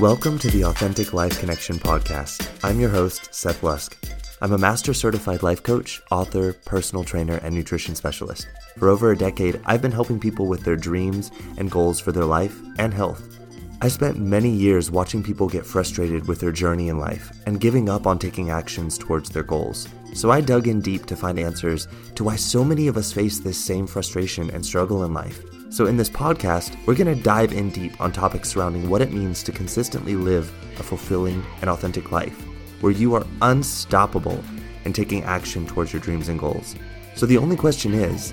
[0.00, 2.48] Welcome to the Authentic Life Connection podcast.
[2.64, 3.96] I'm your host, Seth Lusk.
[4.42, 8.48] I'm a master certified life coach, author, personal trainer, and nutrition specialist.
[8.76, 12.24] For over a decade, I've been helping people with their dreams and goals for their
[12.24, 13.38] life and health.
[13.82, 17.88] I spent many years watching people get frustrated with their journey in life and giving
[17.88, 19.86] up on taking actions towards their goals.
[20.12, 23.38] So I dug in deep to find answers to why so many of us face
[23.38, 25.40] this same frustration and struggle in life
[25.74, 29.12] so, in this podcast, we're going to dive in deep on topics surrounding what it
[29.12, 32.46] means to consistently live a fulfilling and authentic life,
[32.80, 34.40] where you are unstoppable
[34.84, 36.76] in taking action towards your dreams and goals.
[37.16, 38.32] So, the only question is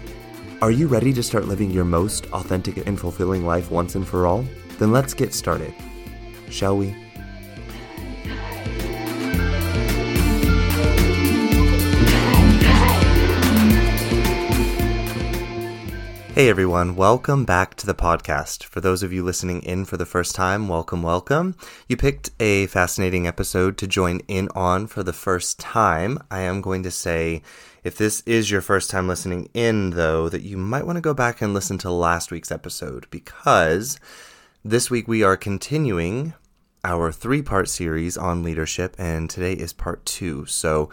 [0.61, 4.27] are you ready to start living your most authentic and fulfilling life once and for
[4.27, 4.45] all?
[4.77, 5.73] Then let's get started.
[6.51, 6.95] Shall we?
[16.33, 18.63] Hey everyone, welcome back to the podcast.
[18.63, 21.57] For those of you listening in for the first time, welcome, welcome.
[21.89, 26.19] You picked a fascinating episode to join in on for the first time.
[26.31, 27.41] I am going to say,
[27.83, 31.13] if this is your first time listening in, though, that you might want to go
[31.13, 33.99] back and listen to last week's episode because
[34.63, 36.33] this week we are continuing
[36.85, 40.45] our three part series on leadership, and today is part two.
[40.45, 40.89] So,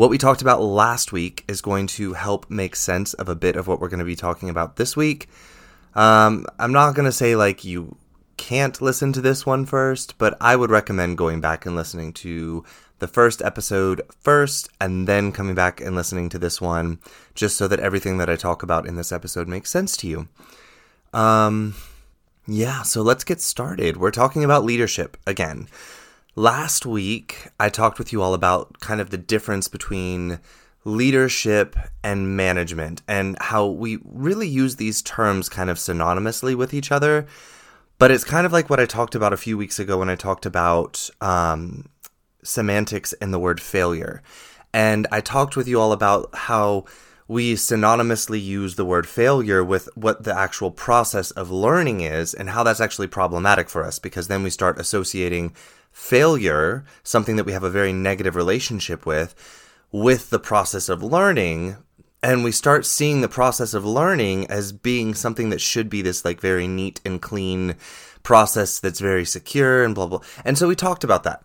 [0.00, 3.54] what we talked about last week is going to help make sense of a bit
[3.54, 5.28] of what we're going to be talking about this week.
[5.94, 7.98] Um, I'm not going to say like you
[8.38, 12.64] can't listen to this one first, but I would recommend going back and listening to
[12.98, 16.98] the first episode first and then coming back and listening to this one
[17.34, 20.28] just so that everything that I talk about in this episode makes sense to you.
[21.12, 21.74] Um,
[22.46, 23.98] yeah, so let's get started.
[23.98, 25.68] We're talking about leadership again.
[26.36, 30.38] Last week, I talked with you all about kind of the difference between
[30.84, 36.92] leadership and management and how we really use these terms kind of synonymously with each
[36.92, 37.26] other.
[37.98, 40.14] But it's kind of like what I talked about a few weeks ago when I
[40.14, 41.88] talked about um,
[42.44, 44.22] semantics and the word failure.
[44.72, 46.84] And I talked with you all about how
[47.30, 52.50] we synonymously use the word failure with what the actual process of learning is and
[52.50, 55.54] how that's actually problematic for us because then we start associating
[55.92, 59.36] failure, something that we have a very negative relationship with,
[59.92, 61.76] with the process of learning.
[62.20, 66.24] And we start seeing the process of learning as being something that should be this
[66.24, 67.76] like very neat and clean
[68.24, 70.20] process that's very secure and blah, blah.
[70.44, 71.44] And so we talked about that.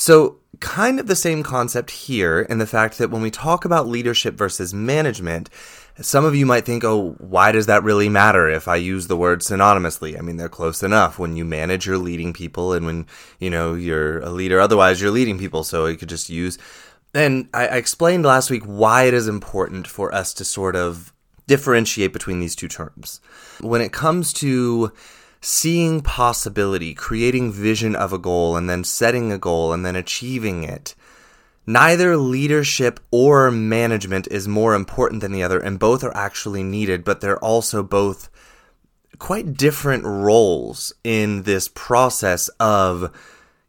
[0.00, 3.86] So, kind of the same concept here in the fact that when we talk about
[3.86, 5.50] leadership versus management,
[6.00, 9.16] some of you might think, oh, why does that really matter if I use the
[9.16, 10.18] word synonymously?
[10.18, 11.18] I mean, they're close enough.
[11.18, 13.06] When you manage, you're leading people, and when,
[13.40, 15.64] you know, you're a leader, otherwise you're leading people.
[15.64, 16.56] So you could just use.
[17.12, 21.12] And I, I explained last week why it is important for us to sort of
[21.46, 23.20] differentiate between these two terms.
[23.60, 24.92] When it comes to
[25.40, 30.62] seeing possibility, creating vision of a goal, and then setting a goal and then achieving
[30.62, 30.94] it,
[31.66, 37.04] Neither leadership or management is more important than the other, and both are actually needed,
[37.04, 38.28] but they're also both
[39.20, 43.14] quite different roles in this process of,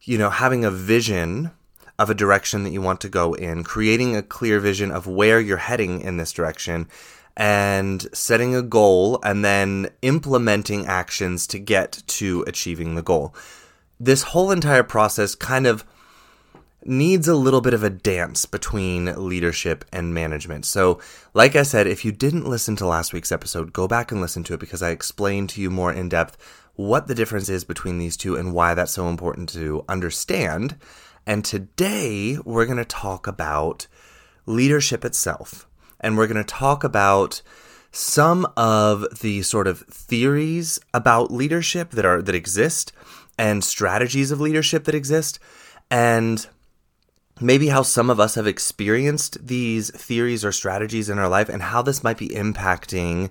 [0.02, 1.52] you know, having a vision
[2.00, 5.40] of a direction that you want to go in, creating a clear vision of where
[5.40, 6.88] you're heading in this direction,
[7.38, 13.34] and setting a goal and then implementing actions to get to achieving the goal.
[14.00, 15.86] This whole entire process kind of
[16.84, 20.66] needs a little bit of a dance between leadership and management.
[20.66, 21.00] So,
[21.34, 24.44] like I said, if you didn't listen to last week's episode, go back and listen
[24.46, 26.38] to it because I explained to you more in depth
[26.75, 30.78] what the difference is between these two and why that's so important to understand.
[31.28, 33.88] And today we're going to talk about
[34.46, 35.68] leadership itself.
[36.01, 37.41] And we're going to talk about
[37.91, 42.91] some of the sort of theories about leadership that are that exist
[43.38, 45.40] and strategies of leadership that exist
[45.90, 46.47] and
[47.40, 51.61] maybe how some of us have experienced these theories or strategies in our life and
[51.61, 53.29] how this might be impacting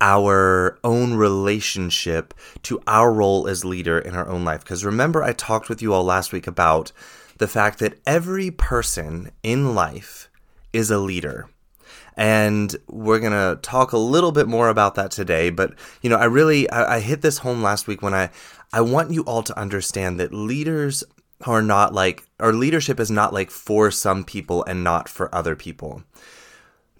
[0.00, 2.32] our own relationship
[2.62, 4.60] to our role as leader in our own life.
[4.60, 6.92] Because remember, I talked with you all last week about
[7.36, 10.30] the fact that every person in life
[10.72, 11.48] is a leader.
[12.20, 15.48] And we're going to talk a little bit more about that today.
[15.48, 15.72] But,
[16.02, 18.28] you know, I really, I, I hit this home last week when I,
[18.74, 21.02] I want you all to understand that leaders
[21.46, 25.56] are not like, our leadership is not like for some people and not for other
[25.56, 26.02] people.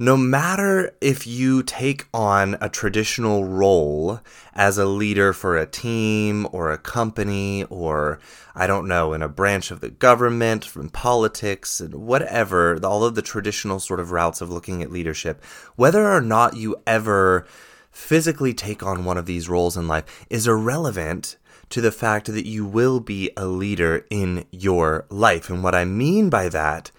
[0.02, 4.20] No matter if you take on a traditional role
[4.54, 8.18] as a leader for a team or a company or,
[8.54, 13.14] I don't know, in a branch of the government, from politics, and whatever, all of
[13.14, 15.44] the traditional sort of routes of looking at leadership,
[15.76, 17.46] whether or not you ever
[17.90, 21.36] physically take on one of these roles in life is irrelevant
[21.68, 25.50] to the fact that you will be a leader in your life.
[25.50, 26.90] And what I mean by that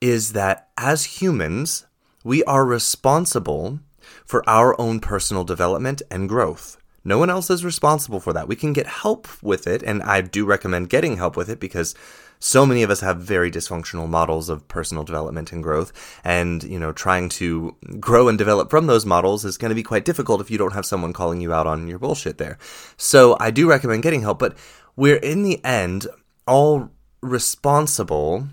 [0.00, 1.86] is that as humans,
[2.24, 3.80] we are responsible
[4.24, 6.78] for our own personal development and growth.
[7.04, 8.48] No one else is responsible for that.
[8.48, 11.94] We can get help with it, and I do recommend getting help with it because
[12.38, 16.78] so many of us have very dysfunctional models of personal development and growth and you
[16.78, 20.40] know trying to grow and develop from those models is going to be quite difficult
[20.40, 22.58] if you don't have someone calling you out on your bullshit there
[22.96, 24.56] so i do recommend getting help but
[24.94, 26.06] we're in the end
[26.46, 26.90] all
[27.22, 28.46] responsible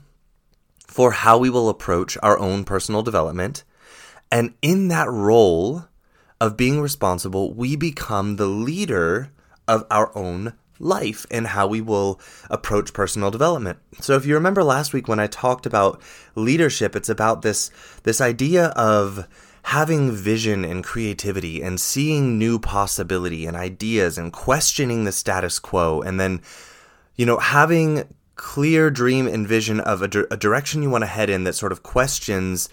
[0.92, 3.64] for how we will approach our own personal development
[4.32, 5.86] and in that role
[6.40, 9.32] of being responsible we become the leader
[9.68, 13.78] of our own life and how we will approach personal development.
[14.00, 16.02] So if you remember last week when I talked about
[16.36, 17.70] leadership, it's about this
[18.04, 19.28] this idea of
[19.64, 26.02] having vision and creativity and seeing new possibility and ideas and questioning the status quo
[26.02, 26.42] and then
[27.16, 28.04] you know having
[28.42, 31.72] clear dream and vision of a, a direction you want to head in that sort
[31.72, 32.70] of questions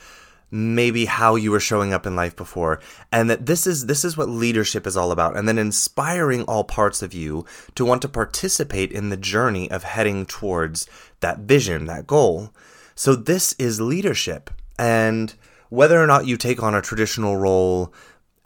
[0.51, 2.81] maybe how you were showing up in life before
[3.13, 6.65] and that this is this is what leadership is all about and then inspiring all
[6.65, 7.45] parts of you
[7.75, 10.89] to want to participate in the journey of heading towards
[11.21, 12.51] that vision that goal.
[12.95, 14.49] So this is leadership
[14.79, 15.35] and
[15.69, 17.93] whether or not you take on a traditional role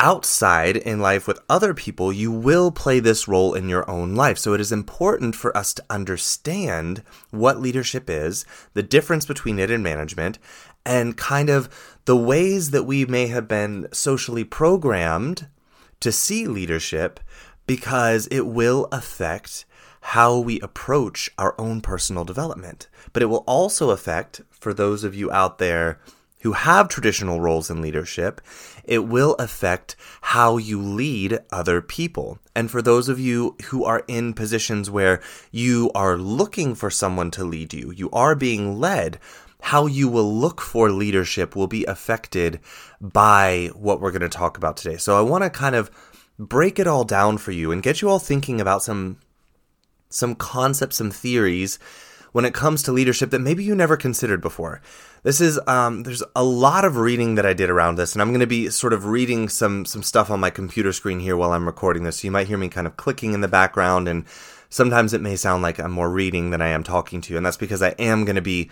[0.02, 4.36] outside in life with other people, you will play this role in your own life.
[4.36, 8.44] So it is important for us to understand what leadership is,
[8.74, 10.38] the difference between it and management,
[10.84, 11.68] and kind of
[12.04, 15.46] the ways that we may have been socially programmed
[16.00, 17.20] to see leadership
[17.66, 19.64] because it will affect
[20.00, 22.88] how we approach our own personal development.
[23.12, 26.00] But it will also affect, for those of you out there
[26.40, 28.40] who have traditional roles in leadership,
[28.84, 32.38] it will affect how you lead other people.
[32.54, 37.30] And for those of you who are in positions where you are looking for someone
[37.32, 39.18] to lead you, you are being led,
[39.62, 42.60] how you will look for leadership will be affected
[43.00, 44.96] by what we're going to talk about today.
[44.96, 45.90] So I want to kind of
[46.38, 49.18] break it all down for you and get you all thinking about some
[50.08, 51.78] some concepts, some theories
[52.32, 54.82] when it comes to leadership that maybe you never considered before.
[55.24, 58.30] This is um, there's a lot of reading that I did around this, and I'm
[58.30, 61.52] going to be sort of reading some some stuff on my computer screen here while
[61.52, 62.18] I'm recording this.
[62.18, 64.24] So you might hear me kind of clicking in the background, and
[64.68, 67.46] sometimes it may sound like I'm more reading than I am talking to you, and
[67.46, 68.68] that's because I am going to be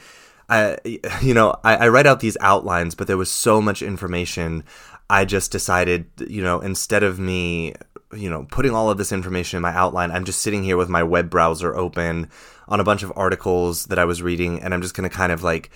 [0.50, 0.76] I,
[1.23, 4.64] you know, I, I write out these outlines, but there was so much information.
[5.08, 7.75] I just decided, you know, instead of me,
[8.12, 10.88] you know, putting all of this information in my outline, I'm just sitting here with
[10.88, 12.29] my web browser open
[12.69, 15.31] on a bunch of articles that I was reading, and I'm just going to kind
[15.32, 15.70] of like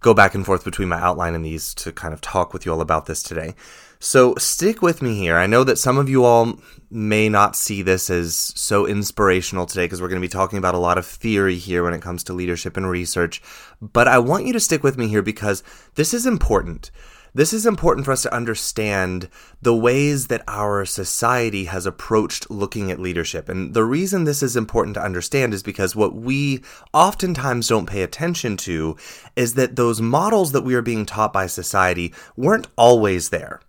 [0.00, 2.72] go back and forth between my outline and these to kind of talk with you
[2.72, 3.54] all about this today.
[3.98, 5.36] So stick with me here.
[5.36, 6.58] I know that some of you all
[6.90, 10.74] may not see this as so inspirational today because we're going to be talking about
[10.74, 13.42] a lot of theory here when it comes to leadership and research.
[13.80, 15.62] But I want you to stick with me here because
[15.94, 16.90] this is important.
[17.36, 19.28] This is important for us to understand
[19.60, 23.50] the ways that our society has approached looking at leadership.
[23.50, 26.62] And the reason this is important to understand is because what we
[26.94, 28.96] oftentimes don't pay attention to
[29.36, 33.60] is that those models that we are being taught by society weren't always there.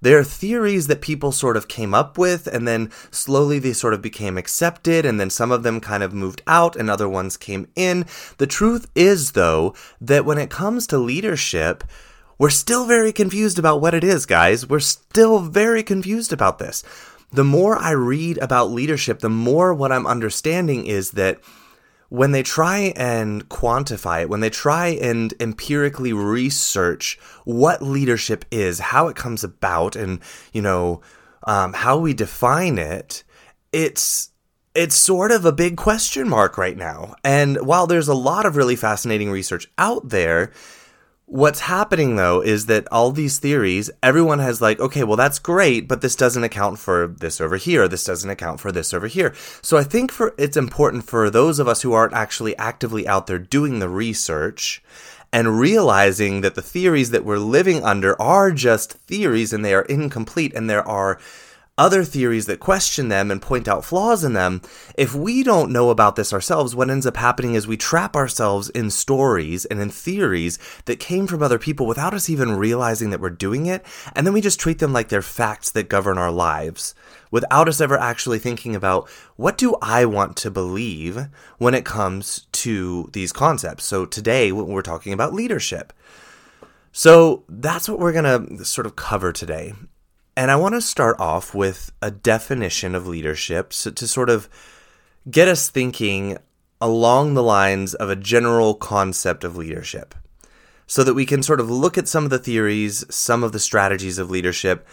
[0.00, 4.02] They're theories that people sort of came up with, and then slowly they sort of
[4.02, 7.68] became accepted, and then some of them kind of moved out, and other ones came
[7.76, 8.04] in.
[8.38, 11.84] The truth is, though, that when it comes to leadership,
[12.42, 14.68] we're still very confused about what it is, guys.
[14.68, 16.82] We're still very confused about this.
[17.30, 21.38] The more I read about leadership, the more what I'm understanding is that
[22.08, 28.80] when they try and quantify it, when they try and empirically research what leadership is,
[28.80, 30.18] how it comes about, and
[30.52, 31.00] you know
[31.44, 33.22] um, how we define it,
[33.72, 34.30] it's
[34.74, 37.14] it's sort of a big question mark right now.
[37.22, 40.50] And while there's a lot of really fascinating research out there,
[41.32, 45.88] What's happening though is that all these theories, everyone has like, okay, well that's great,
[45.88, 47.88] but this doesn't account for this over here.
[47.88, 49.32] This doesn't account for this over here.
[49.62, 53.28] So I think for it's important for those of us who aren't actually actively out
[53.28, 54.82] there doing the research
[55.32, 59.86] and realizing that the theories that we're living under are just theories and they are
[59.86, 61.18] incomplete and there are
[61.78, 64.60] other theories that question them and point out flaws in them,
[64.96, 68.68] if we don't know about this ourselves, what ends up happening is we trap ourselves
[68.70, 73.20] in stories and in theories that came from other people without us even realizing that
[73.20, 76.30] we're doing it, and then we just treat them like they're facts that govern our
[76.30, 76.94] lives
[77.30, 81.26] without us ever actually thinking about what do I want to believe
[81.56, 83.84] when it comes to these concepts.
[83.84, 85.94] So today we're talking about leadership.
[86.92, 89.72] So that's what we're going to sort of cover today.
[90.36, 94.48] And I want to start off with a definition of leadership so to sort of
[95.30, 96.38] get us thinking
[96.80, 100.14] along the lines of a general concept of leadership
[100.86, 103.60] so that we can sort of look at some of the theories, some of the
[103.60, 104.86] strategies of leadership,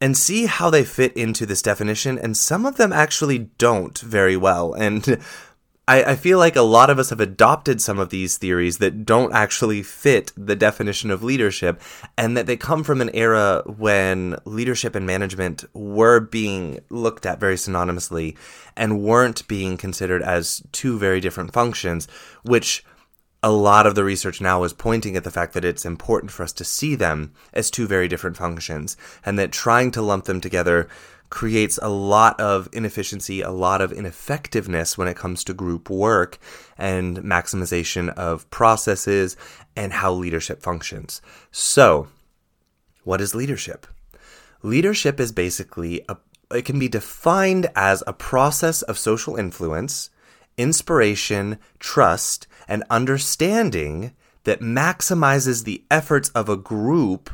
[0.00, 2.18] and see how they fit into this definition.
[2.18, 4.72] And some of them actually don't very well.
[4.72, 5.18] And
[5.88, 9.06] I, I, feel like a lot of us have adopted some of these theories that
[9.06, 11.80] don't actually fit the definition of leadership,
[12.18, 17.38] and that they come from an era when leadership and management were being looked at
[17.38, 18.36] very synonymously
[18.76, 22.08] and weren't being considered as two very different functions,
[22.42, 22.84] which
[23.42, 26.42] a lot of the research now is pointing at the fact that it's important for
[26.42, 30.40] us to see them as two very different functions, and that trying to lump them
[30.40, 30.88] together
[31.30, 36.38] creates a lot of inefficiency, a lot of ineffectiveness when it comes to group work
[36.78, 39.36] and maximization of processes
[39.74, 41.20] and how leadership functions.
[41.50, 42.08] So,
[43.04, 43.86] what is leadership?
[44.62, 46.16] Leadership is basically a
[46.50, 50.10] it can be defined as a process of social influence,
[50.56, 54.12] inspiration, trust, and understanding
[54.44, 57.30] that maximizes the efforts of a group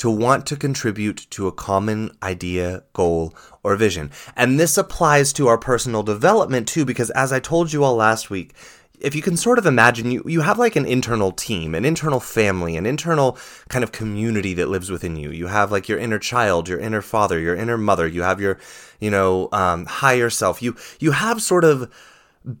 [0.00, 4.10] to want to contribute to a common idea, goal, or vision.
[4.34, 8.30] And this applies to our personal development too, because as I told you all last
[8.30, 8.54] week,
[8.98, 12.20] if you can sort of imagine you you have like an internal team an internal
[12.20, 13.38] family an internal
[13.70, 15.30] kind of community that lives within you.
[15.30, 18.06] You have like your inner child your inner father your inner mother.
[18.06, 18.58] You have your
[19.00, 20.62] you know um, higher self.
[20.62, 21.90] You you have sort of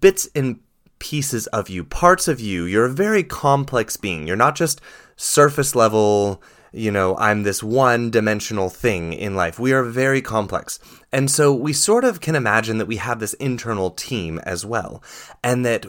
[0.00, 0.60] bits and
[0.98, 2.64] pieces of you parts of you.
[2.64, 4.26] You're a very complex being.
[4.26, 4.80] You're not just
[5.16, 6.42] surface level
[6.72, 9.58] you know, I'm this one dimensional thing in life.
[9.58, 10.78] We are very complex.
[11.12, 15.02] And so we sort of can imagine that we have this internal team as well.
[15.42, 15.86] And that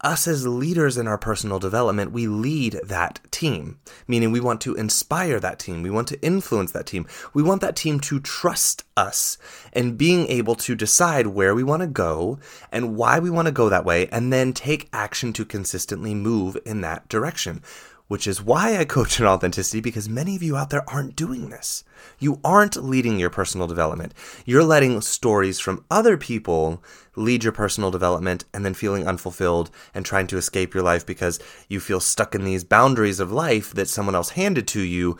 [0.00, 4.74] us as leaders in our personal development, we lead that team, meaning we want to
[4.74, 5.82] inspire that team.
[5.82, 7.06] We want to influence that team.
[7.34, 9.38] We want that team to trust us
[9.72, 12.38] and being able to decide where we want to go
[12.70, 16.56] and why we want to go that way, and then take action to consistently move
[16.64, 17.62] in that direction
[18.08, 21.50] which is why I coach in authenticity because many of you out there aren't doing
[21.50, 21.84] this.
[22.18, 24.14] You aren't leading your personal development.
[24.44, 26.82] You're letting stories from other people
[27.14, 31.38] lead your personal development and then feeling unfulfilled and trying to escape your life because
[31.68, 35.16] you feel stuck in these boundaries of life that someone else handed to you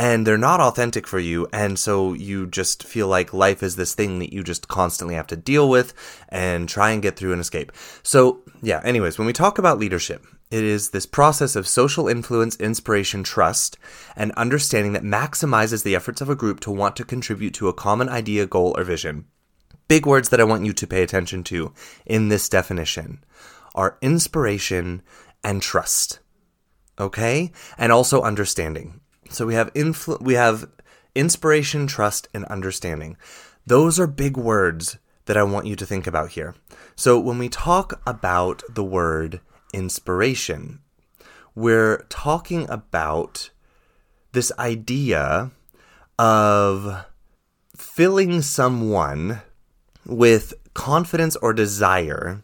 [0.00, 1.46] and they're not authentic for you.
[1.52, 5.26] And so you just feel like life is this thing that you just constantly have
[5.26, 5.92] to deal with
[6.30, 7.70] and try and get through and escape.
[8.02, 12.56] So, yeah, anyways, when we talk about leadership, it is this process of social influence,
[12.56, 13.76] inspiration, trust,
[14.16, 17.74] and understanding that maximizes the efforts of a group to want to contribute to a
[17.74, 19.26] common idea, goal, or vision.
[19.86, 21.74] Big words that I want you to pay attention to
[22.06, 23.22] in this definition
[23.74, 25.02] are inspiration
[25.44, 26.20] and trust.
[26.98, 27.52] Okay?
[27.76, 29.00] And also understanding.
[29.30, 30.68] So we have influ- we have
[31.14, 33.16] inspiration, trust, and understanding.
[33.66, 36.54] Those are big words that I want you to think about here.
[36.96, 39.40] So when we talk about the word
[39.72, 40.80] inspiration.
[41.54, 43.50] We're talking about
[44.32, 45.50] this idea
[46.18, 47.04] of
[47.76, 49.42] filling someone
[50.06, 52.42] with confidence or desire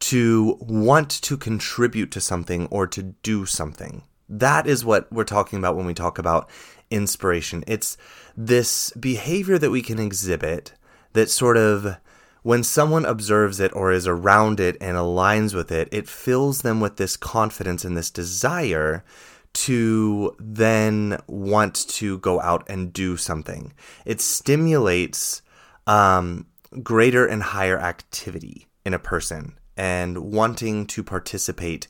[0.00, 4.02] to want to contribute to something or to do something.
[4.30, 6.48] That is what we're talking about when we talk about
[6.90, 7.64] inspiration.
[7.66, 7.96] It's
[8.36, 10.72] this behavior that we can exhibit
[11.12, 11.96] that sort of
[12.42, 16.80] when someone observes it or is around it and aligns with it, it fills them
[16.80, 19.04] with this confidence and this desire
[19.52, 23.72] to then want to go out and do something.
[24.06, 25.42] It stimulates
[25.86, 26.46] um,
[26.82, 31.88] greater and higher activity in a person and wanting to participate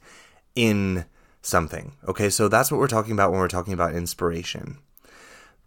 [0.56, 1.04] in
[1.42, 1.92] something.
[2.06, 4.78] Okay, so that's what we're talking about when we're talking about inspiration.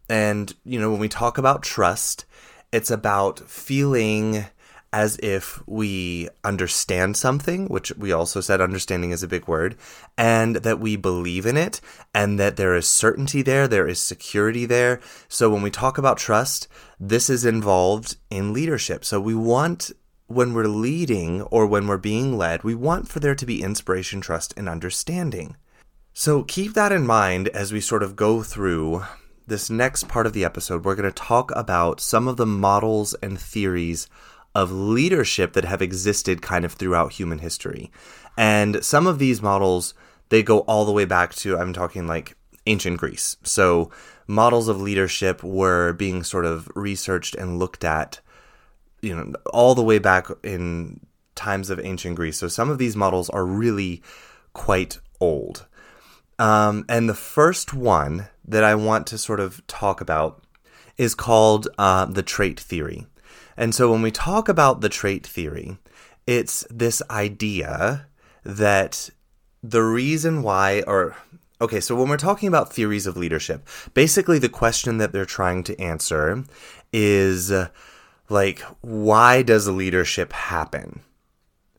[0.09, 2.25] And, you know, when we talk about trust,
[2.71, 4.45] it's about feeling
[4.91, 9.75] as if we understand something, which we also said understanding is a big word,
[10.19, 11.81] and that we believe in it,
[12.13, 14.99] and that there is certainty there, there is security there.
[15.27, 16.67] So when we talk about trust,
[16.99, 19.03] this is involved in leadership.
[19.03, 19.89] So we want,
[20.27, 24.21] when we're leading or when we're being led, we want for there to be inspiration,
[24.21, 25.55] trust, and understanding.
[26.15, 29.03] So keep that in mind as we sort of go through
[29.47, 30.85] this next part of the episode.
[30.85, 34.07] We're going to talk about some of the models and theories
[34.53, 37.91] of leadership that have existed kind of throughout human history.
[38.37, 39.95] And some of these models,
[40.29, 43.35] they go all the way back to, I'm talking like ancient Greece.
[43.41, 43.89] So
[44.27, 48.19] models of leadership were being sort of researched and looked at,
[49.01, 50.99] you know, all the way back in
[51.33, 52.37] times of ancient Greece.
[52.37, 54.03] So some of these models are really
[54.53, 55.65] quite old.
[56.43, 60.43] Um, and the first one that I want to sort of talk about
[60.97, 63.07] is called uh, the trait theory.
[63.55, 65.77] And so when we talk about the trait theory,
[66.27, 68.07] it's this idea
[68.43, 69.09] that
[69.63, 71.15] the reason why, or
[71.61, 75.63] okay, so when we're talking about theories of leadership, basically the question that they're trying
[75.63, 76.43] to answer
[76.91, 77.53] is
[78.27, 81.03] like, why does leadership happen?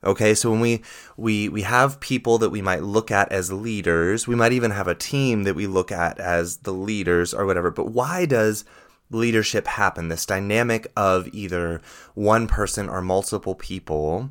[0.04, 0.82] Okay, so when we
[1.16, 4.88] we we have people that we might look at as leaders, we might even have
[4.88, 7.70] a team that we look at as the leaders or whatever.
[7.70, 8.64] But why does
[9.11, 10.08] leadership happen?
[10.08, 11.80] This dynamic of either
[12.14, 14.30] one person or multiple people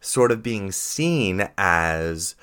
[0.00, 2.36] sort of being seen as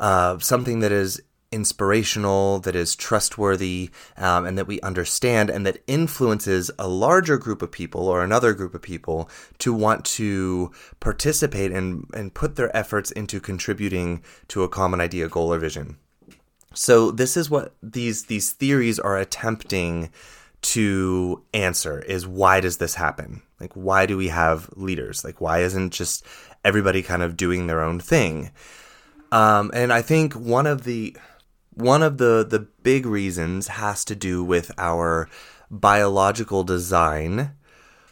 [0.00, 1.20] uh, something that is
[1.56, 7.62] inspirational, that is trustworthy, um, and that we understand, and that influences a larger group
[7.62, 10.70] of people or another group of people to want to
[11.00, 15.96] participate and, and put their efforts into contributing to a common idea, goal, or vision.
[16.74, 20.10] So this is what these these theories are attempting
[20.60, 23.40] to answer is why does this happen?
[23.60, 25.24] Like why do we have leaders?
[25.24, 26.24] Like why isn't just
[26.64, 28.50] everybody kind of doing their own thing?
[29.32, 31.16] Um, and I think one of the
[31.76, 35.28] one of the the big reasons has to do with our
[35.70, 37.52] biological design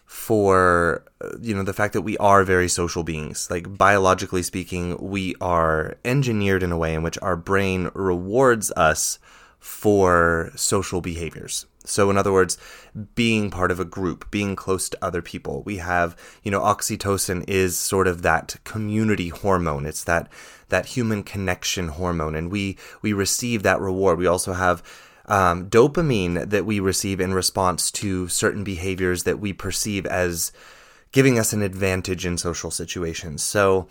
[0.04, 1.04] for
[1.40, 3.48] you know the fact that we are very social beings.
[3.50, 9.18] Like biologically speaking we are engineered in a way in which our brain rewards us
[9.58, 12.56] for social behaviors so, in other words,
[13.14, 15.62] being part of a group, being close to other people.
[15.64, 19.84] We have, you know, oxytocin is sort of that community hormone.
[19.84, 20.32] It's that
[20.70, 24.18] that human connection hormone, and we we receive that reward.
[24.18, 24.82] We also have
[25.26, 30.52] um, dopamine that we receive in response to certain behaviors that we perceive as
[31.12, 33.42] giving us an advantage in social situations.
[33.42, 33.88] So,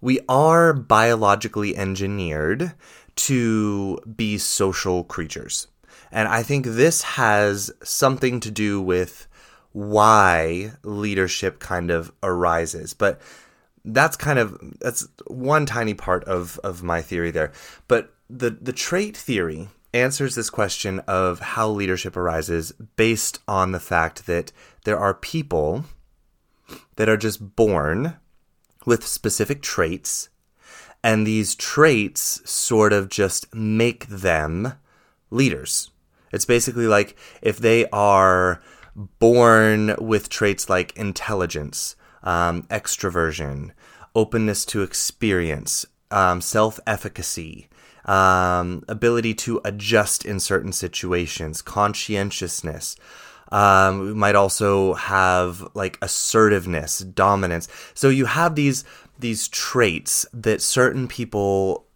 [0.00, 2.72] we are biologically engineered
[3.14, 5.66] to be social creatures.
[6.12, 9.26] And I think this has something to do with
[9.72, 12.94] why leadership kind of arises.
[12.94, 13.20] But
[13.84, 17.52] that's kind of that's one tiny part of of my theory there.
[17.88, 23.80] But the the trait theory answers this question of how leadership arises based on the
[23.80, 24.52] fact that
[24.84, 25.84] there are people
[26.96, 28.16] that are just born
[28.86, 30.28] with specific traits
[31.04, 34.74] and these traits sort of just make them
[35.30, 35.91] leaders.
[36.32, 38.60] It's basically like if they are
[39.18, 43.70] born with traits like intelligence, um, extroversion,
[44.14, 47.68] openness to experience, um, self efficacy,
[48.04, 52.96] um, ability to adjust in certain situations, conscientiousness.
[53.50, 57.68] Um, we might also have like assertiveness, dominance.
[57.94, 58.84] So you have these
[59.18, 61.86] these traits that certain people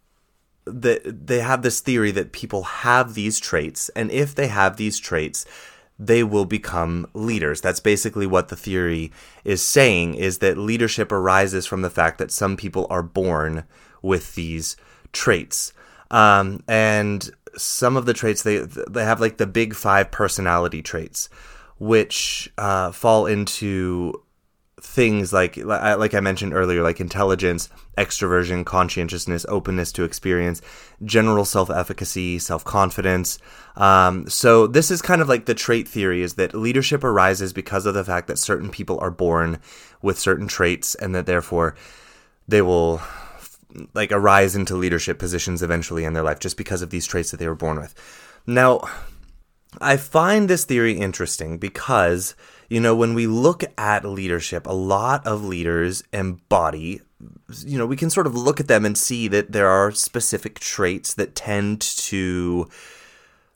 [0.67, 4.99] that they have this theory that people have these traits, and if they have these
[4.99, 5.45] traits,
[5.99, 7.61] they will become leaders.
[7.61, 9.11] That's basically what the theory
[9.43, 13.63] is saying is that leadership arises from the fact that some people are born
[14.01, 14.77] with these
[15.11, 15.73] traits.
[16.11, 21.29] Um, and some of the traits they they have like the big five personality traits,
[21.79, 24.13] which uh, fall into
[24.79, 30.61] things like like I mentioned earlier, like intelligence, extroversion, conscientiousness, openness to experience,
[31.03, 33.39] general self-efficacy, self-confidence.
[33.75, 37.85] Um, so this is kind of like the trait theory: is that leadership arises because
[37.85, 39.59] of the fact that certain people are born
[40.01, 41.75] with certain traits, and that therefore
[42.47, 43.01] they will
[43.93, 47.37] like arise into leadership positions eventually in their life just because of these traits that
[47.37, 47.95] they were born with.
[48.45, 48.81] Now,
[49.81, 52.35] I find this theory interesting because
[52.69, 57.01] you know, when we look at leadership, a lot of leaders embody,
[57.65, 60.59] you know, we can sort of look at them and see that there are specific
[60.59, 62.67] traits that tend to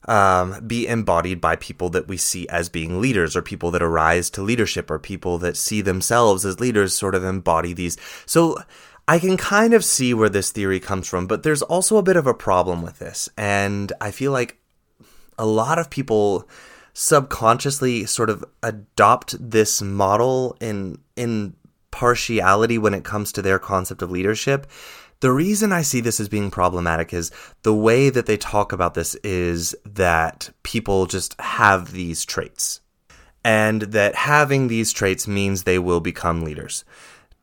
[0.06, 4.30] um, be embodied by people that we see as being leaders or people that arise
[4.32, 7.98] to leadership or people that see themselves as leaders sort of embody these.
[8.26, 8.58] So
[9.08, 12.16] I can kind of see where this theory comes from, but there's also a bit
[12.16, 13.30] of a problem with this.
[13.38, 14.58] And I feel like
[15.38, 16.48] a lot of people
[16.94, 21.56] subconsciously sort of adopt this model in in
[21.92, 24.66] partiality when it comes to their concept of leadership.
[25.20, 28.96] The reason I see this as being problematic is the way that they talk about
[28.96, 32.82] this is that people just have these traits.
[33.44, 36.84] And that having these traits means they will become leaders.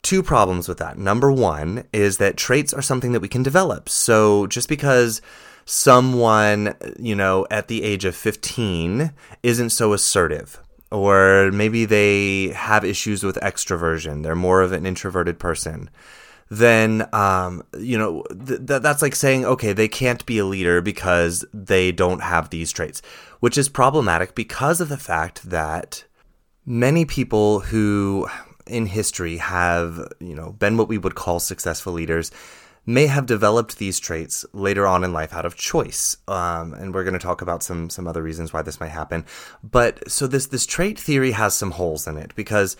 [0.02, 0.98] Two problems with that.
[0.98, 3.88] Number one is that traits are something that we can develop.
[3.88, 5.20] So just because
[5.68, 10.62] someone, you know, at the age of 15 isn't so assertive.
[10.90, 14.22] Or maybe they have issues with extroversion.
[14.22, 15.90] They're more of an introverted person.
[16.48, 21.44] Then, um, you know, th- that's like saying, okay, they can't be a leader because
[21.52, 23.02] they don't have these traits,
[23.40, 26.04] which is problematic because of the fact that
[26.64, 28.26] many people who
[28.66, 32.30] in history have, you know, been what we would call successful leaders
[32.88, 36.16] may have developed these traits later on in life out of choice.
[36.26, 39.26] Um, and we're going to talk about some some other reasons why this might happen.
[39.62, 42.76] But so this this trait theory has some holes in it because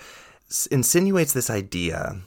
[0.49, 2.23] it insinuates this idea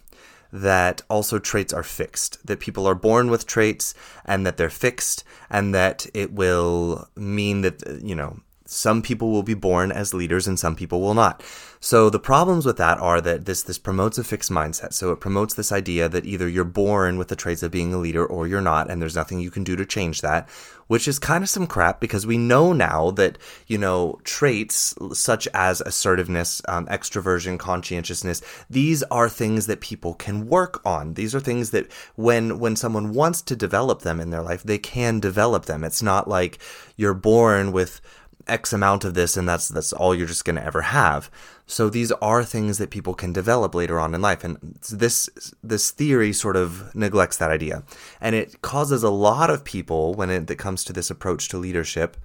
[0.54, 5.24] that also traits are fixed, that people are born with traits and that they're fixed,
[5.50, 10.48] and that it will mean that, you know, some people will be born as leaders
[10.48, 11.41] and some people will not.
[11.84, 14.94] So the problems with that are that this this promotes a fixed mindset.
[14.94, 17.98] So it promotes this idea that either you're born with the traits of being a
[17.98, 20.48] leader or you're not, and there's nothing you can do to change that,
[20.86, 25.48] which is kind of some crap because we know now that you know traits such
[25.56, 31.15] as assertiveness, um, extroversion, conscientiousness, these are things that people can work on.
[31.15, 34.78] These are things that when when someone wants to develop them in their life, they
[34.78, 35.84] can develop them.
[35.84, 36.60] It's not like
[36.96, 38.02] you're born with
[38.48, 41.32] X amount of this and that's that's all you're just going to ever have.
[41.72, 45.30] So these are things that people can develop later on in life and this
[45.64, 47.84] this theory sort of neglects that idea.
[48.20, 52.18] And it causes a lot of people when it, comes to this approach to leadership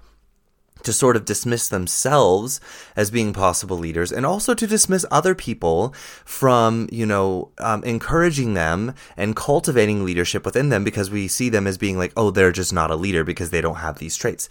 [0.82, 2.60] to sort of dismiss themselves
[2.96, 8.54] as being possible leaders and also to dismiss other people from, you know, um, encouraging
[8.54, 12.50] them and cultivating leadership within them because we see them as being like, oh, they're
[12.50, 14.48] just not a leader because they don't have these traits.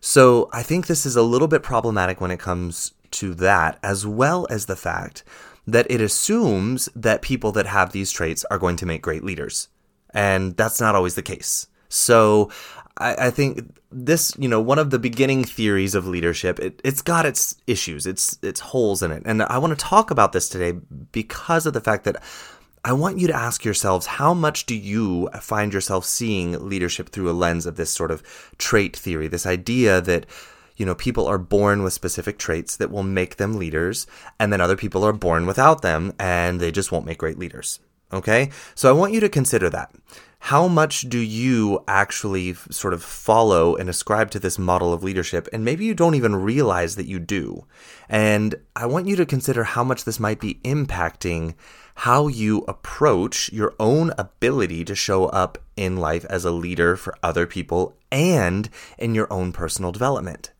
[0.00, 4.06] So I think this is a little bit problematic when it comes to that, as
[4.06, 5.24] well as the fact
[5.66, 9.68] that it assumes that people that have these traits are going to make great leaders.
[10.10, 11.66] And that's not always the case.
[11.88, 12.50] So
[12.98, 17.02] I, I, think this, you know, one of the beginning theories of leadership, it, it's
[17.02, 19.22] got its issues, its its holes in it.
[19.26, 20.72] And I want to talk about this today
[21.12, 22.22] because of the fact that
[22.84, 27.30] I want you to ask yourselves how much do you find yourself seeing leadership through
[27.30, 28.22] a lens of this sort of
[28.58, 30.26] trait theory, this idea that
[30.76, 34.06] you know people are born with specific traits that will make them leaders
[34.38, 37.80] and then other people are born without them and they just won't make great leaders.
[38.12, 38.50] Okay?
[38.74, 39.92] So I want you to consider that.
[40.38, 45.48] How much do you actually sort of follow and ascribe to this model of leadership?
[45.52, 47.66] And maybe you don't even realize that you do.
[48.08, 51.54] And I want you to consider how much this might be impacting
[52.00, 57.16] how you approach your own ability to show up in life as a leader for
[57.22, 60.52] other people and in your own personal development.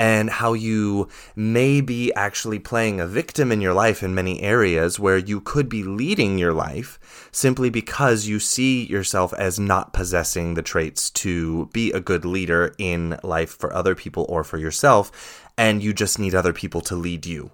[0.00, 4.98] And how you may be actually playing a victim in your life in many areas
[4.98, 6.98] where you could be leading your life
[7.32, 12.74] simply because you see yourself as not possessing the traits to be a good leader
[12.78, 16.96] in life for other people or for yourself, and you just need other people to
[16.96, 17.50] lead you.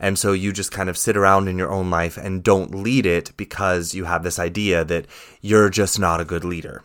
[0.00, 3.06] And so you just kind of sit around in your own life and don't lead
[3.06, 5.06] it because you have this idea that
[5.40, 6.82] you're just not a good leader.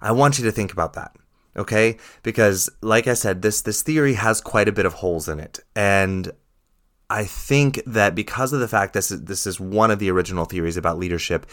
[0.00, 1.16] I want you to think about that.
[1.56, 1.98] Okay?
[2.22, 5.60] Because like I said, this this theory has quite a bit of holes in it.
[5.76, 6.32] And
[7.10, 10.10] I think that because of the fact that this is, this is one of the
[10.10, 11.46] original theories about leadership,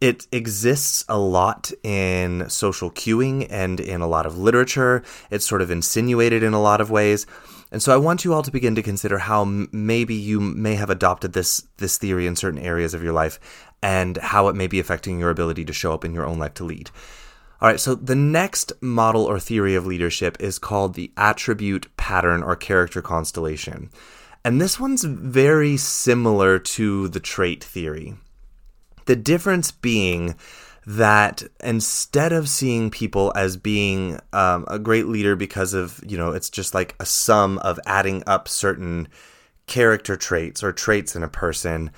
[0.00, 5.02] it exists a lot in social cueing and in a lot of literature.
[5.30, 7.26] It's sort of insinuated in a lot of ways.
[7.70, 10.76] And so I want you all to begin to consider how m- maybe you may
[10.76, 13.38] have adopted this this theory in certain areas of your life
[13.82, 16.54] and how it may be affecting your ability to show up in your own life
[16.54, 16.90] to lead.
[17.60, 22.42] All right, so the next model or theory of leadership is called the attribute pattern
[22.42, 23.90] or character constellation.
[24.44, 28.14] And this one's very similar to the trait theory.
[29.06, 30.36] The difference being
[30.86, 36.30] that instead of seeing people as being um, a great leader because of, you know,
[36.30, 39.08] it's just like a sum of adding up certain
[39.66, 41.90] character traits or traits in a person,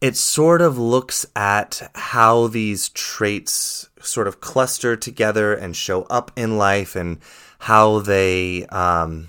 [0.00, 6.30] it sort of looks at how these traits sort of cluster together and show up
[6.36, 7.18] in life and
[7.58, 9.28] how they um,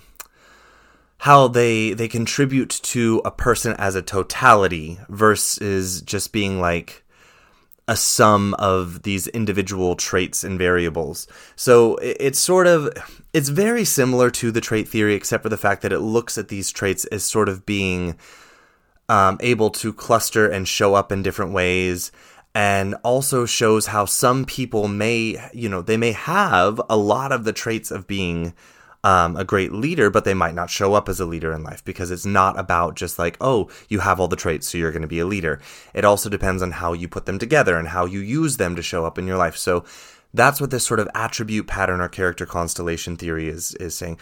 [1.20, 7.04] how they they contribute to a person as a totality versus just being like
[7.88, 11.28] a sum of these individual traits and variables.
[11.56, 12.90] So it's sort of
[13.34, 16.50] it's very similar to the trait theory, except for the fact that it looks at
[16.50, 18.16] these traits as sort of being
[19.10, 22.12] um, able to cluster and show up in different ways
[22.56, 27.44] and also shows how some people may you know they may have a lot of
[27.44, 28.54] the traits of being
[29.04, 31.84] um, a great leader, but they might not show up as a leader in life
[31.86, 35.04] because it's not about just like, oh, you have all the traits, so you're going
[35.04, 35.62] to be a leader.
[35.94, 38.82] It also depends on how you put them together and how you use them to
[38.82, 39.56] show up in your life.
[39.56, 39.86] So
[40.34, 44.20] that's what this sort of attribute pattern or character constellation theory is is saying.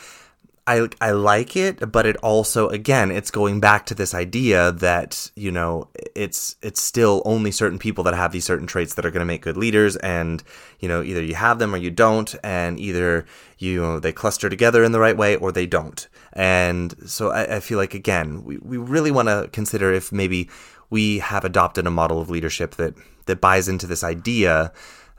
[0.68, 5.32] I I like it, but it also again it's going back to this idea that
[5.36, 9.12] you know it's it's still only certain people that have these certain traits that are
[9.12, 10.44] going to make good leaders, and
[10.80, 13.26] you know either you have them or you don't, and either
[13.58, 16.08] you know, they cluster together in the right way or they don't.
[16.34, 20.50] And so I, I feel like again we we really want to consider if maybe
[20.90, 22.94] we have adopted a model of leadership that
[23.26, 24.72] that buys into this idea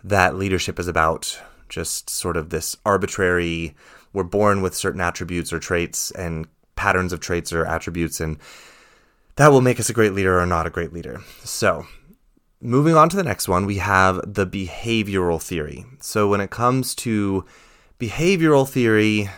[0.04, 3.74] that leadership is about just sort of this arbitrary
[4.18, 8.36] we're born with certain attributes or traits and patterns of traits or attributes and
[9.36, 11.20] that will make us a great leader or not a great leader.
[11.44, 11.86] So,
[12.60, 15.86] moving on to the next one, we have the behavioral theory.
[16.00, 17.44] So, when it comes to
[18.00, 19.30] behavioral theory,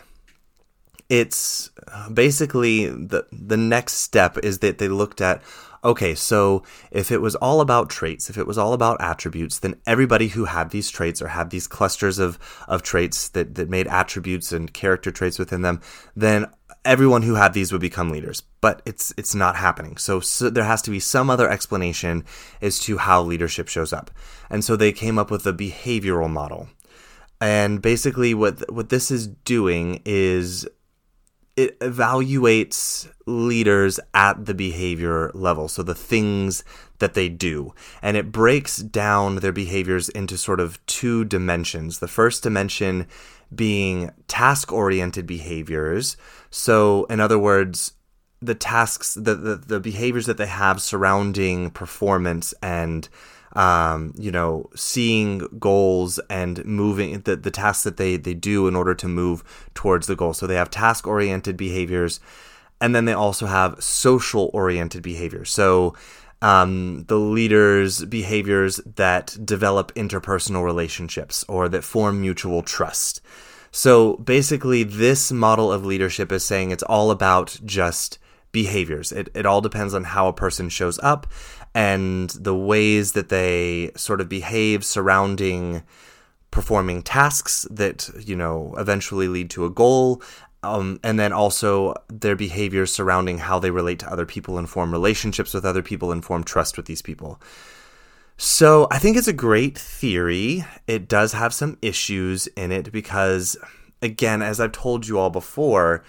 [1.11, 5.43] it's uh, basically the the next step is that they looked at
[5.83, 9.77] okay, so if it was all about traits, if it was all about attributes, then
[9.87, 12.39] everybody who had these traits or had these clusters of,
[12.69, 15.81] of traits that, that made attributes and character traits within them,
[16.15, 16.47] then
[16.85, 18.43] everyone who had these would become leaders.
[18.61, 19.97] But it's it's not happening.
[19.97, 22.25] So, so there has to be some other explanation
[22.61, 24.11] as to how leadership shows up.
[24.51, 26.69] And so they came up with a behavioral model.
[27.41, 30.69] And basically what what this is doing is
[31.61, 36.65] it evaluates leaders at the behavior level, so the things
[37.01, 37.75] that they do.
[38.01, 41.99] And it breaks down their behaviors into sort of two dimensions.
[41.99, 43.07] The first dimension
[43.55, 46.17] being task oriented behaviors.
[46.51, 47.93] So, in other words,
[48.43, 53.09] the tasks, the, the, the behaviors that they have surrounding performance and
[53.53, 58.77] um, you know, seeing goals and moving the, the tasks that they, they do in
[58.77, 59.43] order to move
[59.75, 60.33] towards the goal.
[60.33, 62.21] So they have task oriented behaviors
[62.81, 65.51] and then they also have social oriented behaviors.
[65.51, 65.95] So
[66.43, 73.21] um, the leaders' behaviors that develop interpersonal relationships or that form mutual trust.
[73.73, 78.19] So basically, this model of leadership is saying it's all about just
[78.53, 79.13] behaviors.
[79.13, 81.27] It, it all depends on how a person shows up
[81.75, 85.83] and the ways that they sort of behave surrounding
[86.51, 90.21] performing tasks that you know eventually lead to a goal
[90.63, 94.93] um, and then also their behaviors surrounding how they relate to other people and form
[94.93, 97.41] relationships with other people and form trust with these people
[98.37, 103.57] so i think it's a great theory it does have some issues in it because
[104.03, 106.03] again as i've told you all before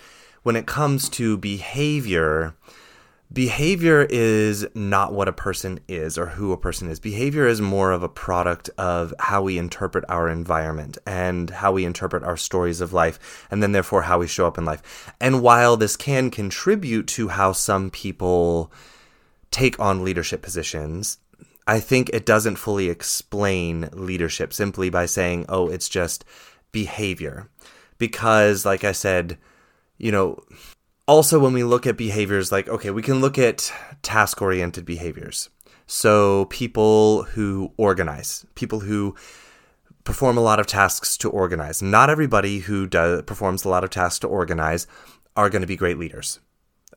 [0.43, 2.56] when it comes to behavior
[3.34, 6.99] behavior is not what a person is or who a person is.
[6.99, 11.86] Behavior is more of a product of how we interpret our environment and how we
[11.86, 15.13] interpret our stories of life, and then therefore how we show up in life.
[15.19, 18.71] And while this can contribute to how some people
[19.49, 21.17] take on leadership positions,
[21.67, 26.25] I think it doesn't fully explain leadership simply by saying, oh, it's just
[26.71, 27.49] behavior.
[27.97, 29.38] Because, like I said,
[30.01, 30.43] you know,
[31.07, 35.49] also when we look at behaviors like okay we can look at task oriented behaviors.
[35.85, 39.15] So people who organize people who
[40.03, 41.81] perform a lot of tasks to organize.
[41.81, 44.87] Not everybody who does performs a lot of tasks to organize
[45.37, 46.39] are going to be great leaders.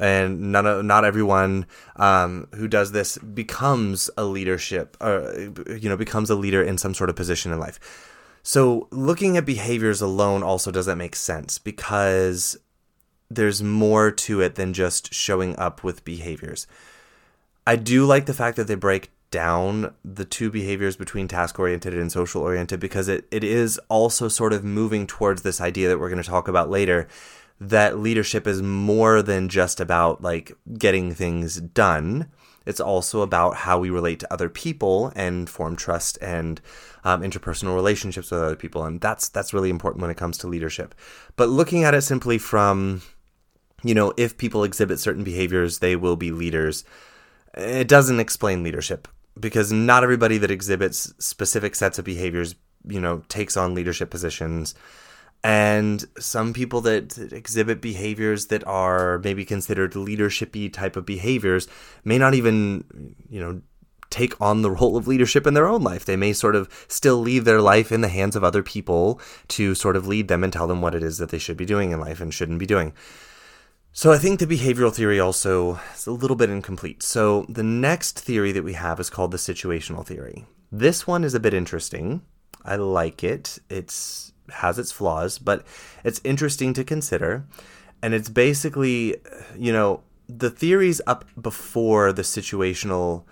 [0.01, 6.31] And none not everyone um, who does this becomes a leadership or you know becomes
[6.31, 7.79] a leader in some sort of position in life.
[8.47, 12.59] So looking at behaviors alone also doesn't make sense because
[13.31, 16.67] there's more to it than just showing up with behaviors.
[17.67, 21.95] I do like the fact that they break down the two behaviors between task oriented
[21.95, 25.99] and social oriented because it, it is also sort of moving towards this idea that
[25.99, 27.09] we're going to talk about later
[27.61, 32.31] that leadership is more than just about like getting things done.
[32.67, 36.61] It's also about how we relate to other people and form trust and
[37.05, 40.47] um, interpersonal relationships with other people, and that's that's really important when it comes to
[40.47, 40.95] leadership.
[41.37, 43.03] But looking at it simply from
[43.85, 46.85] you know, if people exhibit certain behaviors, they will be leaders.
[47.55, 49.07] It doesn't explain leadership
[49.39, 52.55] because not everybody that exhibits specific sets of behaviors,
[52.89, 54.75] you know, takes on leadership positions.
[55.45, 61.69] And some people that exhibit behaviors that are maybe considered leadershipy type of behaviors
[62.03, 63.61] may not even, you know,
[64.09, 66.07] take on the role of leadership in their own life.
[66.07, 69.75] They may sort of still leave their life in the hands of other people to
[69.75, 71.91] sort of lead them and tell them what it is that they should be doing
[71.91, 72.95] in life and shouldn't be doing.
[73.97, 77.01] So I think the behavioral theory also is a little bit incomplete.
[77.01, 80.47] So the next theory that we have is called the situational theory.
[80.73, 82.23] This one is a bit interesting.
[82.65, 83.61] I like it.
[83.71, 85.65] It's has its flaws, but
[86.03, 87.47] it's interesting to consider.
[88.03, 89.15] And it's basically,
[89.57, 93.23] you know, the theories up before the situational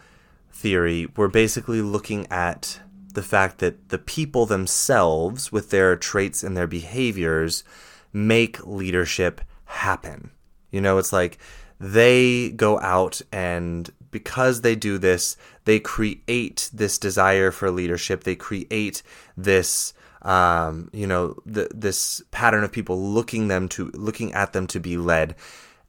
[0.53, 2.81] theory were basically looking at
[3.12, 7.64] the fact that the people themselves, with their traits and their behaviors,
[8.12, 10.31] make leadership happen.
[10.72, 11.38] You know, it's like
[11.78, 18.24] they go out and because they do this, they create this desire for leadership.
[18.24, 19.02] They create
[19.37, 24.66] this, um, you know, the, this pattern of people looking them to looking at them
[24.68, 25.35] to be led,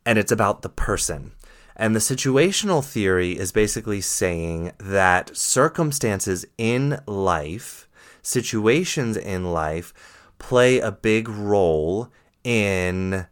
[0.06, 1.34] and it's about the person.
[1.76, 7.88] And the situational theory is basically saying that circumstances in life,
[8.22, 9.94] situations in life,
[10.38, 12.10] play a big role
[12.44, 13.26] in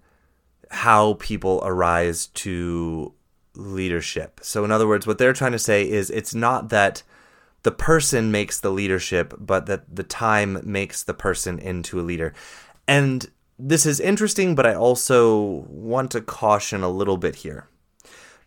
[0.71, 3.13] how people arise to
[3.55, 4.39] leadership.
[4.41, 7.03] So, in other words, what they're trying to say is it's not that
[7.63, 12.34] the person makes the leadership, but that the time makes the person into a leader.
[12.88, 13.29] And
[13.60, 17.67] this is interesting, but I also want to caution a little bit here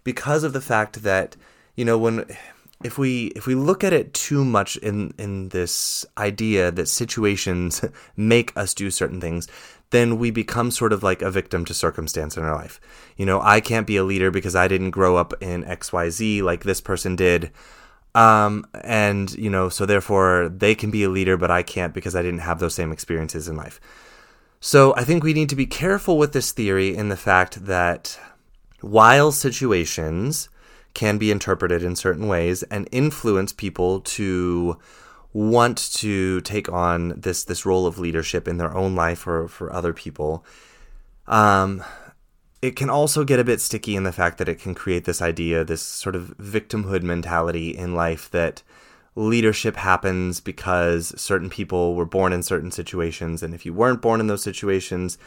[0.02, 1.37] because of the fact that,
[1.76, 2.24] you know, when
[2.82, 7.84] if we if we look at it too much in in this idea that situations
[8.16, 9.48] make us do certain things
[9.94, 12.80] then we become sort of like a victim to circumstance in our life
[13.16, 16.64] you know i can't be a leader because i didn't grow up in xyz like
[16.64, 17.50] this person did
[18.14, 22.14] um, and you know, so therefore they can be a leader, but I can't because
[22.14, 23.80] I didn't have those same experiences in life.
[24.61, 28.18] So I think we need to be careful with this theory in the fact that
[28.80, 30.48] while situations
[30.94, 34.78] can be interpreted in certain ways and influence people to
[35.34, 39.70] want to take on this this role of leadership in their own life or for
[39.70, 40.44] other people,
[41.26, 41.84] um,
[42.62, 45.20] it can also get a bit sticky in the fact that it can create this
[45.20, 48.62] idea, this sort of victimhood mentality in life that
[49.16, 53.42] leadership happens because certain people were born in certain situations.
[53.42, 55.18] And if you weren't born in those situations,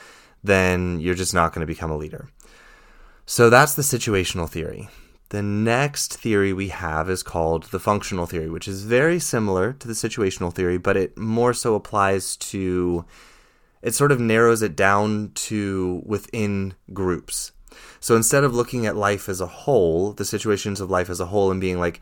[0.43, 2.29] then you're just not going to become a leader.
[3.25, 4.89] So that's the situational theory.
[5.29, 9.87] The next theory we have is called the functional theory, which is very similar to
[9.87, 13.05] the situational theory, but it more so applies to
[13.81, 17.51] it sort of narrows it down to within groups.
[17.99, 21.27] So instead of looking at life as a whole, the situations of life as a
[21.27, 22.01] whole, and being like,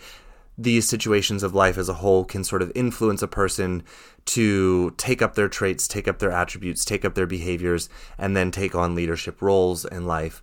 [0.58, 3.84] these situations of life as a whole can sort of influence a person
[4.26, 8.52] to take up their traits, take up their attributes, take up their behaviors, and then
[8.52, 10.42] take on leadership roles in life.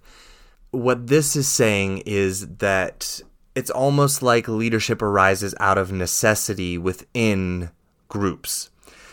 [0.73, 3.21] What this is saying is that
[3.55, 7.71] it's almost like leadership arises out of necessity within
[8.09, 8.71] groups.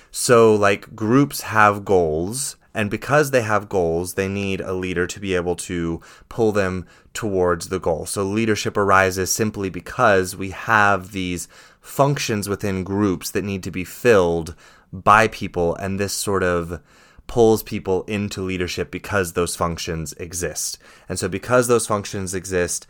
[0.10, 5.20] So, like, groups have goals, and because they have goals, they need a leader to
[5.20, 8.06] be able to pull them towards the goal.
[8.06, 11.50] So, leadership arises simply because we have these
[11.82, 14.56] functions within groups that need to be filled
[14.94, 16.82] by people, and this sort of
[17.30, 20.80] pulls people into leadership because those functions exist.
[21.08, 22.88] And so, because those functions exist,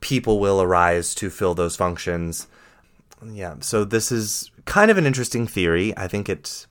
[0.00, 2.48] people will arise to fill those functions.
[3.24, 5.96] Yeah, so this is kind of an interesting theory.
[5.96, 6.66] I think it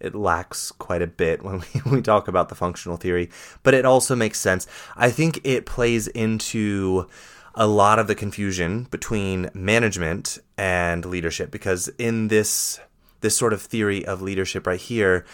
[0.00, 3.30] it lacks quite a bit when we, we talk about the functional theory,
[3.62, 4.66] but it also makes sense.
[4.96, 7.06] I think it plays into
[7.54, 12.80] a lot of the confusion between management and leadership because in this
[13.20, 15.24] this sort of theory of leadership right here,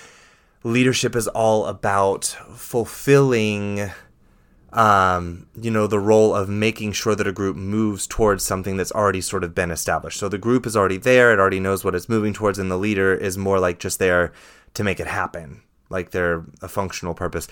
[0.65, 2.25] leadership is all about
[2.57, 3.91] fulfilling
[4.75, 8.91] um, you know, the role of making sure that a group moves towards something that's
[8.91, 10.19] already sort of been established.
[10.19, 12.77] So the group is already there, it already knows what it's moving towards, and the
[12.77, 14.33] leader is more like just there
[14.75, 17.47] to make it happen, like they're a functional purpose.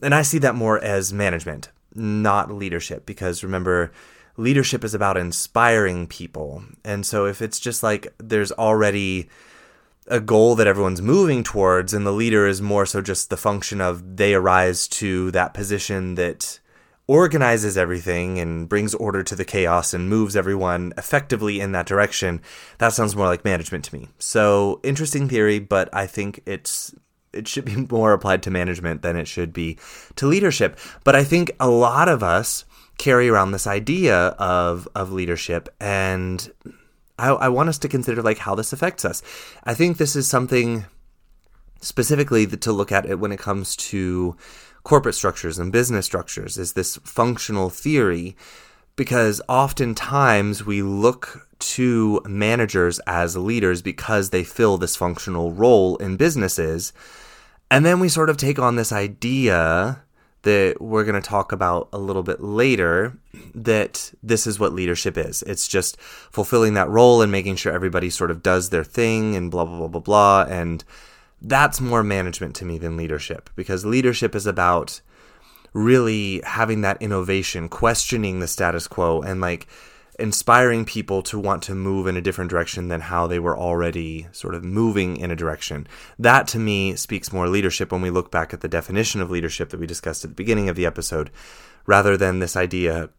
[0.00, 3.90] And I see that more as management, not leadership, because remember,
[4.36, 6.62] leadership is about inspiring people.
[6.84, 9.28] And so if it's just like there's already
[10.10, 13.80] a goal that everyone's moving towards, and the leader is more so just the function
[13.80, 16.58] of they arise to that position that
[17.06, 22.40] organizes everything and brings order to the chaos and moves everyone effectively in that direction.
[22.78, 24.08] That sounds more like management to me.
[24.18, 26.94] So interesting theory, but I think it's
[27.32, 29.78] it should be more applied to management than it should be
[30.16, 30.78] to leadership.
[31.04, 32.64] But I think a lot of us
[32.98, 36.52] carry around this idea of of leadership and
[37.20, 39.22] I, I want us to consider like how this affects us.
[39.64, 40.86] I think this is something
[41.80, 44.36] specifically to look at it when it comes to
[44.82, 48.36] corporate structures and business structures is this functional theory
[48.96, 56.16] because oftentimes we look to managers as leaders because they fill this functional role in
[56.16, 56.92] businesses
[57.70, 60.02] and then we sort of take on this idea
[60.42, 63.18] that we're going to talk about a little bit later
[63.54, 65.42] that this is what leadership is.
[65.42, 69.50] It's just fulfilling that role and making sure everybody sort of does their thing and
[69.50, 70.46] blah, blah, blah, blah, blah.
[70.48, 70.82] And
[71.42, 75.00] that's more management to me than leadership because leadership is about
[75.72, 79.66] really having that innovation, questioning the status quo, and like
[80.20, 84.26] inspiring people to want to move in a different direction than how they were already
[84.32, 85.86] sort of moving in a direction.
[86.18, 89.70] That to me speaks more leadership when we look back at the definition of leadership
[89.70, 91.30] that we discussed at the beginning of the episode,
[91.86, 93.10] rather than this idea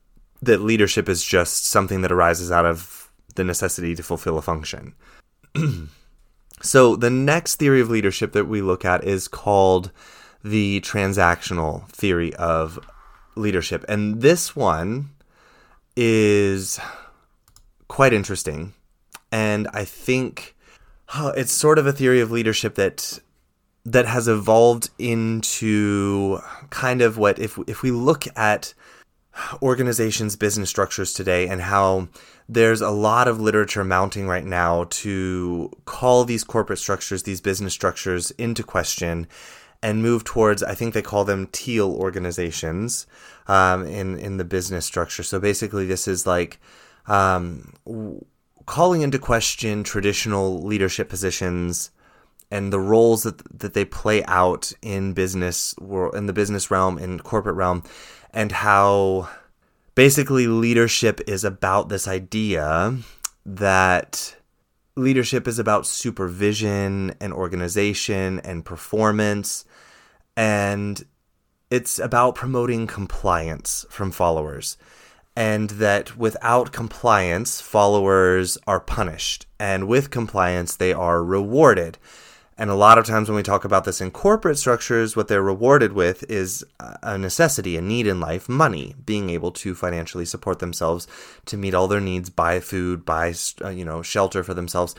[0.41, 4.93] that leadership is just something that arises out of the necessity to fulfill a function.
[6.62, 9.91] so, the next theory of leadership that we look at is called
[10.43, 12.80] the transactional theory of
[13.36, 13.86] leadership.
[13.88, 15.12] And this one
[15.96, 16.80] is
[17.88, 18.74] quite interesting.
[19.32, 20.56] And I think
[21.14, 23.20] it's sort of a theory of leadership that
[23.84, 26.39] that has evolved into
[26.70, 28.74] kind of what if if we look at
[29.62, 32.08] organizations business structures today and how
[32.48, 37.74] there's a lot of literature mounting right now to call these corporate structures these business
[37.74, 39.26] structures into question
[39.82, 43.08] and move towards I think they call them teal organizations
[43.48, 45.24] um, in in the business structure.
[45.24, 46.60] So basically this is like
[47.08, 47.74] um,
[48.66, 51.92] calling into question traditional leadership positions
[52.50, 56.98] and the roles that that they play out in business world, in the business realm
[56.98, 57.84] in corporate realm
[58.34, 59.30] and how
[59.96, 62.96] basically leadership is about this idea
[63.46, 64.36] that
[64.96, 69.66] leadership is about supervision and organization and performance.
[70.38, 71.04] And
[71.72, 74.78] it's about promoting compliance from followers
[75.36, 81.97] and that without compliance followers are punished and with compliance they are rewarded
[82.61, 85.41] and a lot of times when we talk about this in corporate structures, what they're
[85.41, 86.63] rewarded with is
[87.01, 91.07] a necessity, a need in life, money, being able to financially support themselves
[91.45, 94.93] to meet all their needs, buy food, buy, uh, you know, shelter for themselves.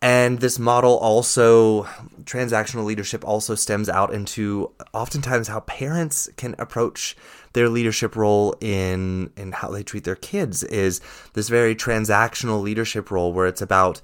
[0.00, 1.82] And this model also,
[2.22, 7.16] transactional leadership also stems out into oftentimes how parents can approach
[7.52, 11.00] their leadership role in, in how they treat their kids is
[11.32, 14.00] this very transactional leadership role where it's about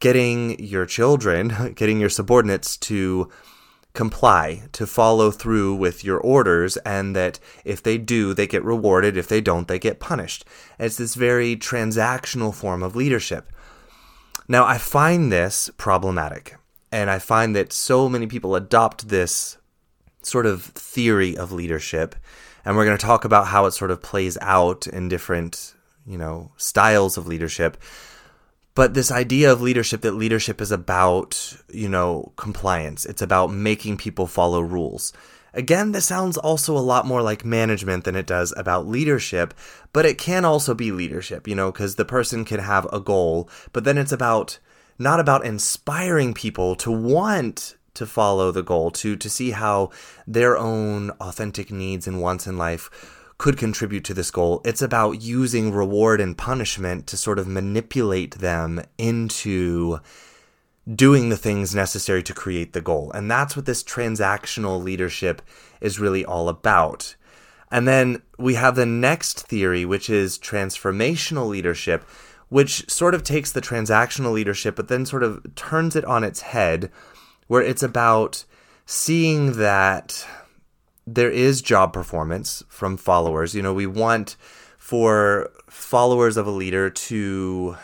[0.00, 3.30] getting your children, getting your subordinates to
[3.92, 9.16] comply, to follow through with your orders, and that if they do, they get rewarded.
[9.16, 10.44] If they don't, they get punished.
[10.78, 13.52] It's this very transactional form of leadership.
[14.46, 16.56] Now, I find this problematic,
[16.92, 19.56] and I find that so many people adopt this
[20.22, 22.14] sort of theory of leadership,
[22.64, 25.74] and we're going to talk about how it sort of plays out in different,
[26.06, 27.78] you know, styles of leadership.
[28.74, 33.06] But this idea of leadership that leadership is about you know compliance.
[33.06, 35.12] It's about making people follow rules
[35.54, 39.54] again this sounds also a lot more like management than it does about leadership
[39.92, 43.48] but it can also be leadership you know because the person can have a goal
[43.72, 44.58] but then it's about
[44.98, 49.90] not about inspiring people to want to follow the goal to to see how
[50.26, 52.90] their own authentic needs and wants in life
[53.38, 54.60] could contribute to this goal.
[54.64, 59.98] It's about using reward and punishment to sort of manipulate them into
[60.92, 63.10] doing the things necessary to create the goal.
[63.12, 65.40] And that's what this transactional leadership
[65.80, 67.16] is really all about.
[67.70, 72.04] And then we have the next theory, which is transformational leadership,
[72.48, 76.42] which sort of takes the transactional leadership, but then sort of turns it on its
[76.42, 76.90] head,
[77.46, 78.44] where it's about
[78.86, 80.26] seeing that
[81.06, 83.54] there is job performance from followers.
[83.54, 84.36] You know, we want
[84.78, 87.76] for followers of a leader to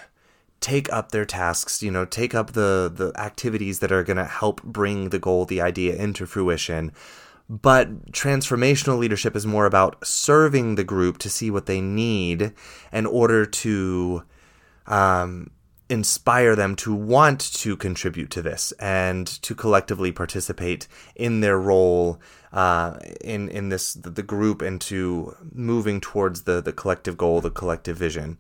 [0.61, 4.25] take up their tasks, you know, take up the the activities that are going to
[4.25, 6.93] help bring the goal, the idea into fruition.
[7.49, 12.53] But transformational leadership is more about serving the group to see what they need
[12.93, 14.23] in order to
[14.87, 15.51] um,
[15.89, 20.87] inspire them to want to contribute to this and to collectively participate
[21.17, 22.21] in their role
[22.53, 27.51] uh, in in this the group and to moving towards the the collective goal, the
[27.51, 28.39] collective vision.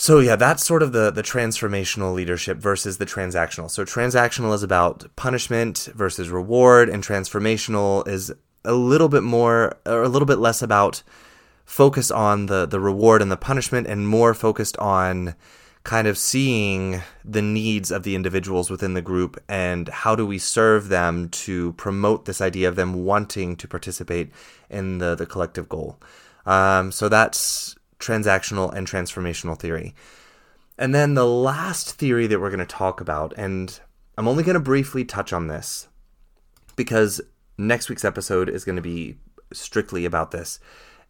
[0.00, 3.68] So yeah, that's sort of the the transformational leadership versus the transactional.
[3.68, 8.32] So transactional is about punishment versus reward, and transformational is
[8.64, 11.02] a little bit more or a little bit less about
[11.64, 15.34] focus on the the reward and the punishment, and more focused on
[15.82, 20.38] kind of seeing the needs of the individuals within the group and how do we
[20.38, 24.30] serve them to promote this idea of them wanting to participate
[24.70, 25.98] in the, the collective goal.
[26.46, 29.94] Um, so that's transactional and transformational theory.
[30.78, 33.78] And then the last theory that we're going to talk about, and
[34.16, 35.88] I'm only going to briefly touch on this
[36.76, 37.20] because
[37.56, 39.16] next week's episode is going to be
[39.52, 40.60] strictly about this,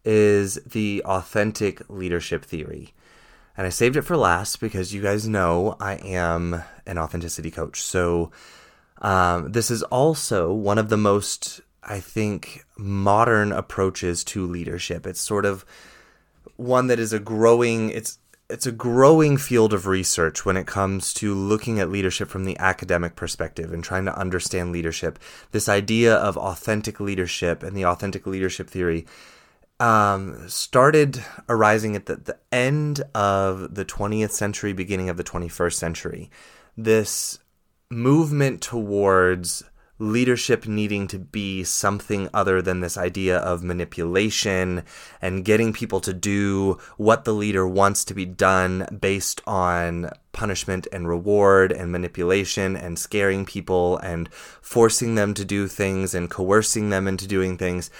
[0.03, 2.93] is the authentic leadership theory.
[3.55, 7.81] And I saved it for last because you guys know I am an authenticity coach.
[7.81, 8.31] So
[9.01, 15.05] um, this is also one of the most, I think, modern approaches to leadership.
[15.05, 15.65] It's sort of
[16.59, 21.13] one that is a growing, it's it's a growing field of research when it comes
[21.13, 25.19] to looking at leadership from the academic perspective and trying to understand leadership.
[25.51, 29.05] This idea of authentic leadership and the authentic leadership theory
[29.79, 35.73] um, started arising at the, the end of the 20th century, beginning of the 21st
[35.73, 36.31] century.
[36.75, 37.37] This
[37.91, 39.63] movement towards
[39.99, 44.83] leadership needing to be something other than this idea of manipulation
[45.21, 50.87] and getting people to do what the leader wants to be done based on punishment
[50.93, 54.29] and reward and manipulation and scaring people and
[54.61, 57.91] forcing them to do things and coercing them into doing things.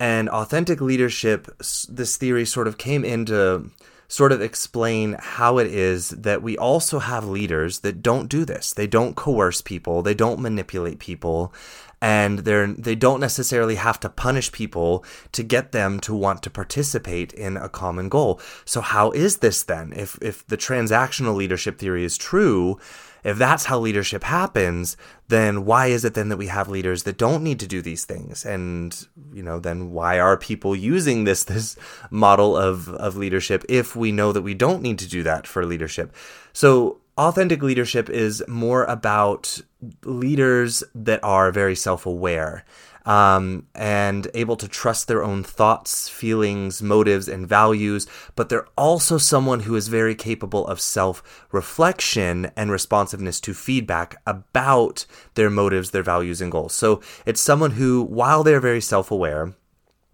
[0.00, 1.46] And authentic leadership,
[1.88, 3.70] this theory sort of came into
[4.08, 8.72] sort of explain how it is that we also have leaders that don't do this.
[8.72, 11.52] They don't coerce people, they don't manipulate people,
[12.00, 16.50] and they're they don't necessarily have to punish people to get them to want to
[16.50, 18.40] participate in a common goal.
[18.64, 19.92] So how is this then?
[19.96, 22.78] If if the transactional leadership theory is true,
[23.24, 24.96] if that's how leadership happens,
[25.28, 28.04] then why is it then that we have leaders that don't need to do these
[28.04, 28.44] things?
[28.44, 31.76] And, you know, then why are people using this this
[32.10, 35.64] model of, of leadership if we know that we don't need to do that for
[35.64, 36.14] leadership?
[36.52, 39.60] So authentic leadership is more about
[40.04, 42.64] leaders that are very self-aware
[43.04, 48.06] um, and able to trust their own thoughts, feelings, motives, and values.
[48.34, 54.16] But they're also someone who is very capable of self reflection and responsiveness to feedback
[54.26, 56.72] about their motives, their values, and goals.
[56.74, 59.54] So it's someone who, while they're very self aware,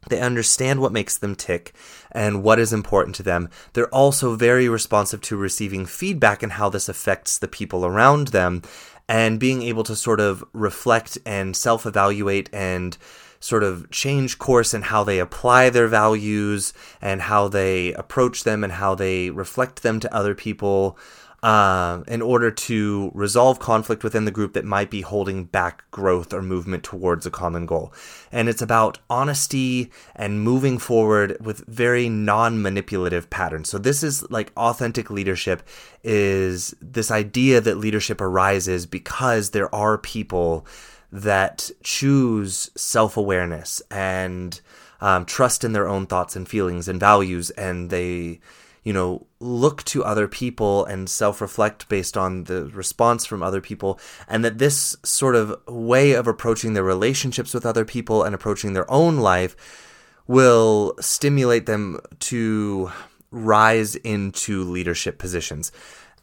[0.08, 1.74] they understand what makes them tick
[2.10, 3.50] and what is important to them.
[3.74, 8.62] They're also very responsive to receiving feedback and how this affects the people around them
[9.10, 12.96] and being able to sort of reflect and self evaluate and
[13.40, 18.62] sort of change course in how they apply their values and how they approach them
[18.62, 20.96] and how they reflect them to other people
[21.42, 26.34] uh, in order to resolve conflict within the group that might be holding back growth
[26.34, 27.92] or movement towards a common goal.
[28.30, 33.70] And it's about honesty and moving forward with very non manipulative patterns.
[33.70, 35.62] So, this is like authentic leadership,
[36.04, 40.66] is this idea that leadership arises because there are people
[41.10, 44.60] that choose self awareness and
[45.00, 48.40] um, trust in their own thoughts and feelings and values, and they
[48.82, 53.60] you know, look to other people and self reflect based on the response from other
[53.60, 53.98] people.
[54.28, 58.74] And that this sort of way of approaching their relationships with other people and approaching
[58.74, 59.56] their own life
[60.26, 62.92] will stimulate them to
[63.30, 65.72] rise into leadership positions.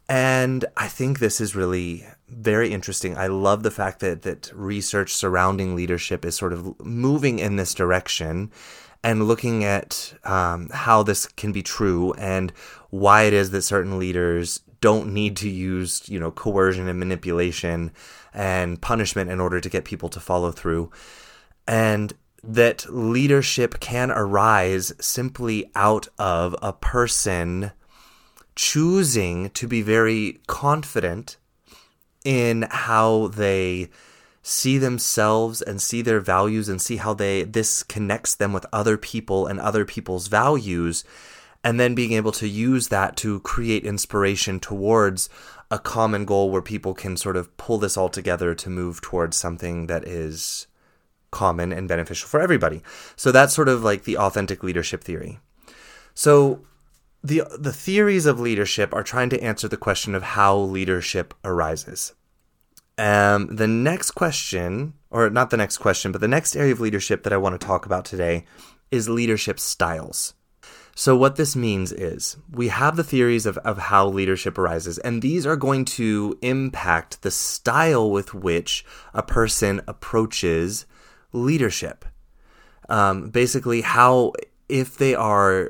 [0.10, 3.18] And I think this is really very interesting.
[3.18, 7.74] I love the fact that that research surrounding leadership is sort of moving in this
[7.74, 8.52] direction
[9.04, 12.52] and looking at um, how this can be true and
[12.90, 17.92] why it is that certain leaders don't need to use you know coercion and manipulation
[18.34, 20.92] and punishment in order to get people to follow through
[21.68, 22.14] and
[22.44, 27.72] that leadership can arise simply out of a person
[28.56, 31.38] choosing to be very confident
[32.24, 33.90] in how they
[34.42, 38.98] see themselves and see their values and see how they this connects them with other
[38.98, 41.04] people and other people's values
[41.68, 45.28] and then being able to use that to create inspiration towards
[45.70, 49.36] a common goal where people can sort of pull this all together to move towards
[49.36, 50.68] something that is
[51.30, 52.82] common and beneficial for everybody.
[53.18, 55.40] So that's sort of like the authentic leadership theory.
[56.14, 56.66] So
[57.22, 62.14] the the theories of leadership are trying to answer the question of how leadership arises.
[62.98, 67.24] Um, the next question, or not the next question, but the next area of leadership
[67.24, 68.46] that I want to talk about today
[68.90, 70.34] is leadership styles.
[71.00, 75.22] So, what this means is we have the theories of, of how leadership arises, and
[75.22, 78.84] these are going to impact the style with which
[79.14, 80.88] a person approaches
[81.32, 82.04] leadership.
[82.90, 84.34] Um, basically, how,
[84.70, 85.70] if they are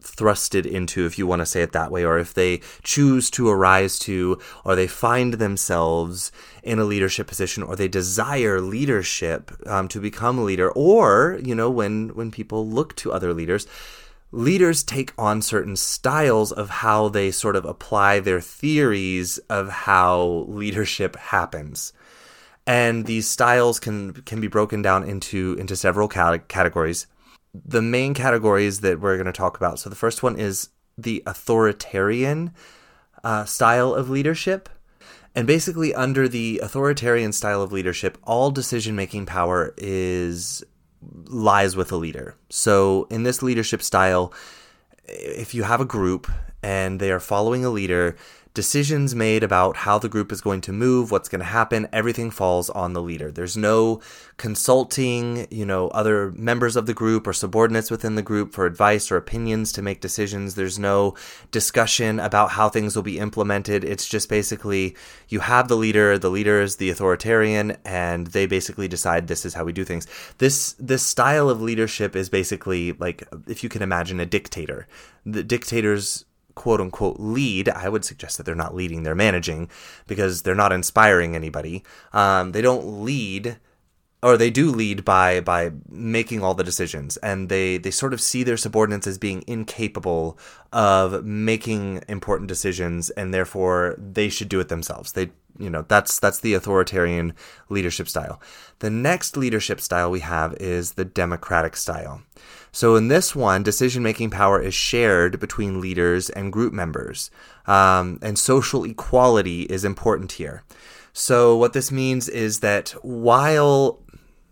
[0.00, 3.48] thrusted into, if you want to say it that way, or if they choose to
[3.48, 6.30] arise to, or they find themselves
[6.62, 11.52] in a leadership position, or they desire leadership um, to become a leader, or you
[11.56, 13.66] know when when people look to other leaders.
[14.32, 20.46] Leaders take on certain styles of how they sort of apply their theories of how
[20.48, 21.92] leadership happens
[22.66, 27.08] and these styles can can be broken down into into several categories
[27.54, 29.78] the main categories that we're going to talk about.
[29.78, 32.52] So the first one is the authoritarian
[33.22, 34.68] uh, style of leadership.
[35.34, 40.62] And basically, under the authoritarian style of leadership, all decision making power is
[41.26, 42.36] lies with a leader.
[42.50, 44.32] So in this leadership style,
[45.04, 46.30] if you have a group
[46.62, 48.16] and they are following a leader,
[48.54, 52.30] decisions made about how the group is going to move, what's going to happen, everything
[52.30, 53.30] falls on the leader.
[53.30, 54.00] There's no
[54.36, 59.10] consulting, you know, other members of the group or subordinates within the group for advice
[59.10, 60.54] or opinions to make decisions.
[60.54, 61.14] There's no
[61.50, 63.84] discussion about how things will be implemented.
[63.84, 64.96] It's just basically
[65.28, 69.54] you have the leader, the leader is the authoritarian, and they basically decide this is
[69.54, 70.06] how we do things.
[70.38, 74.86] This this style of leadership is basically like if you can imagine a dictator.
[75.24, 76.24] The dictators
[76.62, 79.68] quote unquote lead, I would suggest that they're not leading, they're managing
[80.06, 81.82] because they're not inspiring anybody.
[82.12, 83.56] Um, they don't lead
[84.22, 88.20] or they do lead by by making all the decisions and they they sort of
[88.20, 90.38] see their subordinates as being incapable
[90.72, 95.12] of making important decisions and therefore they should do it themselves.
[95.12, 97.34] They you know that's that's the authoritarian
[97.68, 98.40] leadership style.
[98.78, 102.22] The next leadership style we have is the democratic style.
[102.74, 107.30] So in this one, decision making power is shared between leaders and group members,
[107.66, 110.62] um, and social equality is important here.
[111.12, 114.00] So what this means is that while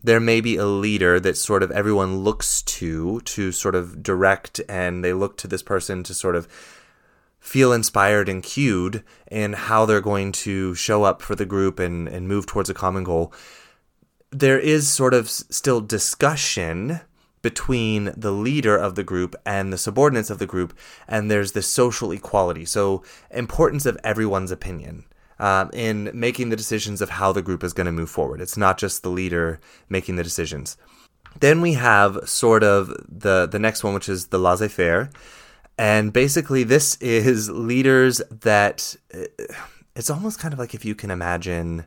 [0.02, 4.60] there may be a leader that sort of everyone looks to to sort of direct,
[4.68, 6.48] and they look to this person to sort of
[7.38, 12.06] feel inspired and cued in how they're going to show up for the group and,
[12.06, 13.32] and move towards a common goal.
[14.30, 17.00] There is sort of still discussion
[17.42, 20.76] between the leader of the group and the subordinates of the group,
[21.08, 22.64] and there's this social equality.
[22.64, 25.04] So, importance of everyone's opinion.
[25.40, 28.42] Um, in making the decisions of how the group is going to move forward.
[28.42, 30.76] It's not just the leader making the decisions.
[31.40, 35.08] Then we have sort of the the next one, which is the laissez-faire,
[35.78, 38.94] and basically this is leaders that
[39.96, 41.86] it's almost kind of like if you can imagine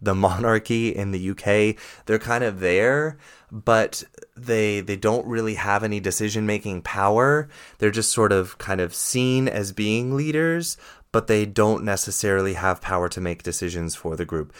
[0.00, 1.76] the monarchy in the UK.
[2.06, 3.18] They're kind of there,
[3.50, 4.04] but
[4.36, 7.48] they they don't really have any decision making power.
[7.78, 10.76] They're just sort of kind of seen as being leaders,
[11.14, 14.52] but they don't necessarily have power to make decisions for the group.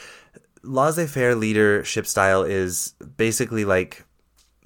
[0.63, 4.05] Laissez-faire leadership style is basically like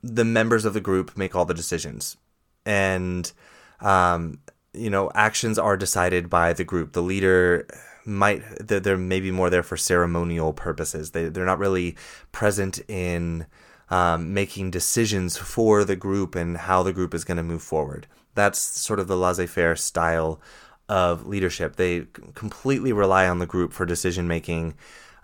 [0.03, 2.19] the members of the group make all the decisions,
[2.67, 3.33] and
[3.81, 4.39] um,
[4.75, 6.93] you know actions are decided by the group.
[6.93, 7.67] The leader
[8.05, 11.13] might they're, they're maybe more there for ceremonial purposes.
[11.13, 11.97] They they're not really
[12.33, 13.47] present in
[13.89, 18.07] um, making decisions for the group and how the group is going to move forward.
[18.35, 20.39] That's sort of the laissez-faire style
[20.89, 21.77] of leadership.
[21.77, 24.75] They completely rely on the group for decision making.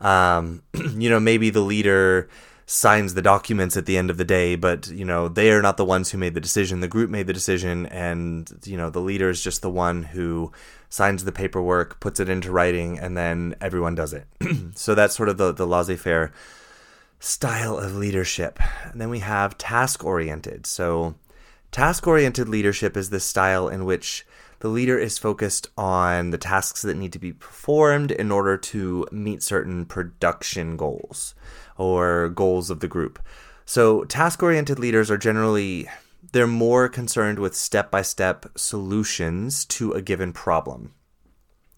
[0.00, 0.62] Um,
[0.96, 2.28] you know, maybe the leader
[2.66, 5.76] signs the documents at the end of the day, but you know they are not
[5.76, 6.80] the ones who made the decision.
[6.80, 10.52] The group made the decision, and you know the leader is just the one who
[10.88, 14.26] signs the paperwork, puts it into writing, and then everyone does it.
[14.74, 16.32] so that's sort of the the laissez-faire
[17.18, 18.58] style of leadership.
[18.90, 20.66] And then we have task oriented.
[20.66, 21.14] So
[21.72, 24.26] task oriented leadership is the style in which
[24.64, 29.06] the leader is focused on the tasks that need to be performed in order to
[29.12, 31.34] meet certain production goals
[31.76, 33.18] or goals of the group.
[33.66, 35.86] So task oriented leaders are generally
[36.32, 40.94] they're more concerned with step-by-step solutions to a given problem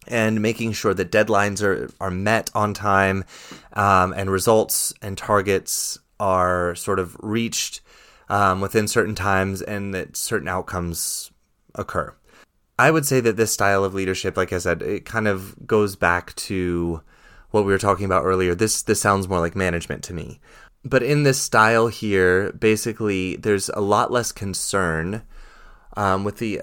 [0.06, 3.24] and making sure that deadlines are, are met on time
[3.72, 7.80] um, and results and targets are sort of reached
[8.28, 11.32] um, within certain times and that certain outcomes
[11.74, 12.14] occur.
[12.78, 15.96] I would say that this style of leadership, like I said, it kind of goes
[15.96, 17.02] back to
[17.50, 18.54] what we were talking about earlier.
[18.54, 20.40] This this sounds more like management to me.
[20.84, 25.22] But in this style here, basically, there's a lot less concern
[25.96, 26.62] um, with the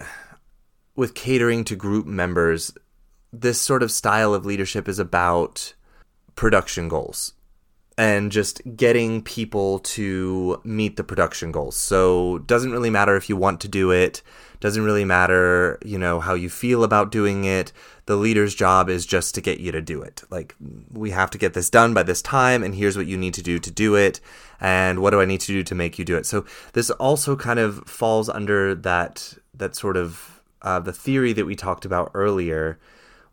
[0.96, 2.72] with catering to group members
[3.34, 5.74] this sort of style of leadership is about
[6.36, 7.34] production goals
[7.98, 11.76] and just getting people to meet the production goals.
[11.76, 14.22] So doesn't really matter if you want to do it,
[14.64, 17.74] doesn't really matter, you know, how you feel about doing it.
[18.06, 20.24] The leader's job is just to get you to do it.
[20.30, 20.56] Like
[20.90, 23.42] we have to get this done by this time and here's what you need to
[23.42, 24.22] do to do it
[24.62, 26.26] and what do I need to do to make you do it.
[26.26, 31.46] So this also kind of falls under that that sort of uh, the theory that
[31.46, 32.80] we talked about earlier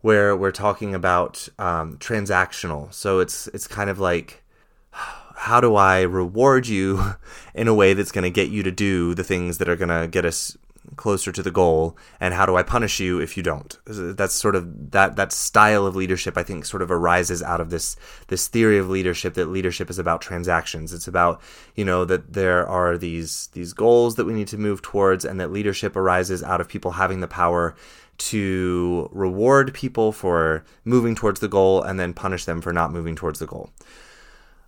[0.01, 2.93] where we're talking about um, transactional.
[2.93, 4.43] So it's it's kind of like
[4.91, 7.15] how do I reward you
[7.55, 9.89] in a way that's going to get you to do the things that are going
[9.89, 10.57] to get us
[10.95, 14.55] closer to the goal and how do I punish you if you don't that's sort
[14.55, 17.95] of that that style of leadership I think sort of arises out of this
[18.27, 21.39] this theory of leadership that leadership is about transactions it's about
[21.75, 25.39] you know that there are these these goals that we need to move towards and
[25.39, 27.75] that leadership arises out of people having the power
[28.21, 33.15] to reward people for moving towards the goal and then punish them for not moving
[33.15, 33.71] towards the goal.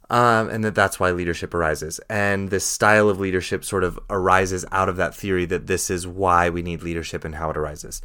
[0.10, 2.00] Um, and that that's why leadership arises.
[2.10, 6.06] And this style of leadership sort of arises out of that theory that this is
[6.06, 8.02] why we need leadership and how it arises.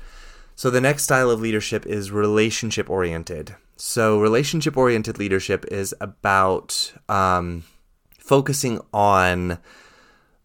[0.54, 3.56] So the next style of leadership is relationship oriented.
[3.76, 7.64] So relationship oriented leadership is about um,
[8.18, 9.58] focusing on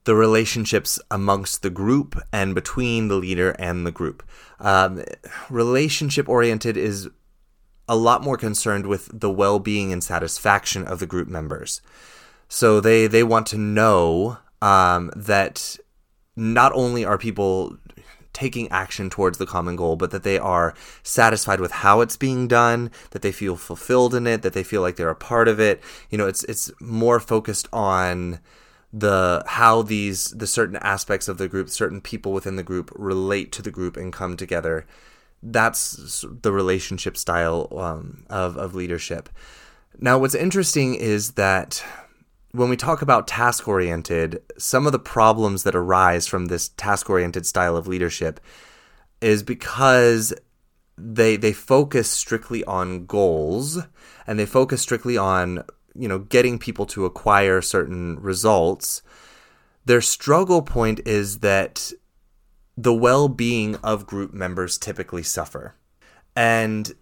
[0.03, 4.21] the relationships amongst the group and between the leader and the group.
[4.59, 5.03] Um,
[5.49, 7.09] relationship oriented is
[7.93, 11.79] a lot more concerned with the well being and satisfaction of the group members.
[12.47, 15.77] So they, they want to know um, that
[16.35, 17.77] not only are people
[18.33, 20.73] taking action towards the common goal, but that they are
[21.03, 24.81] satisfied with how it's being done, that they feel fulfilled in it, that they feel
[24.81, 25.81] like they're a part of it.
[26.09, 28.39] You know, it's it's more focused on
[28.91, 33.51] the how these the certain aspects of the group, certain people within the group relate
[33.51, 34.87] to the group and come together.
[35.45, 39.29] That's the relationship style um, of of leadership.
[39.99, 41.83] Now, what's interesting is that
[42.51, 47.09] when we talk about task oriented, some of the problems that arise from this task
[47.09, 48.39] oriented style of leadership
[49.21, 50.33] is because
[50.97, 53.79] they they focus strictly on goals
[54.27, 55.63] and they focus strictly on
[55.95, 59.01] you know getting people to acquire certain results
[59.85, 61.91] their struggle point is that
[62.76, 65.76] the well-being of group members typically suffer
[66.36, 66.93] and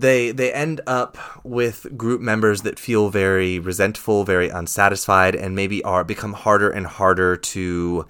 [0.00, 5.82] they they end up with group members that feel very resentful, very unsatisfied, and maybe
[5.84, 8.06] are become harder and harder to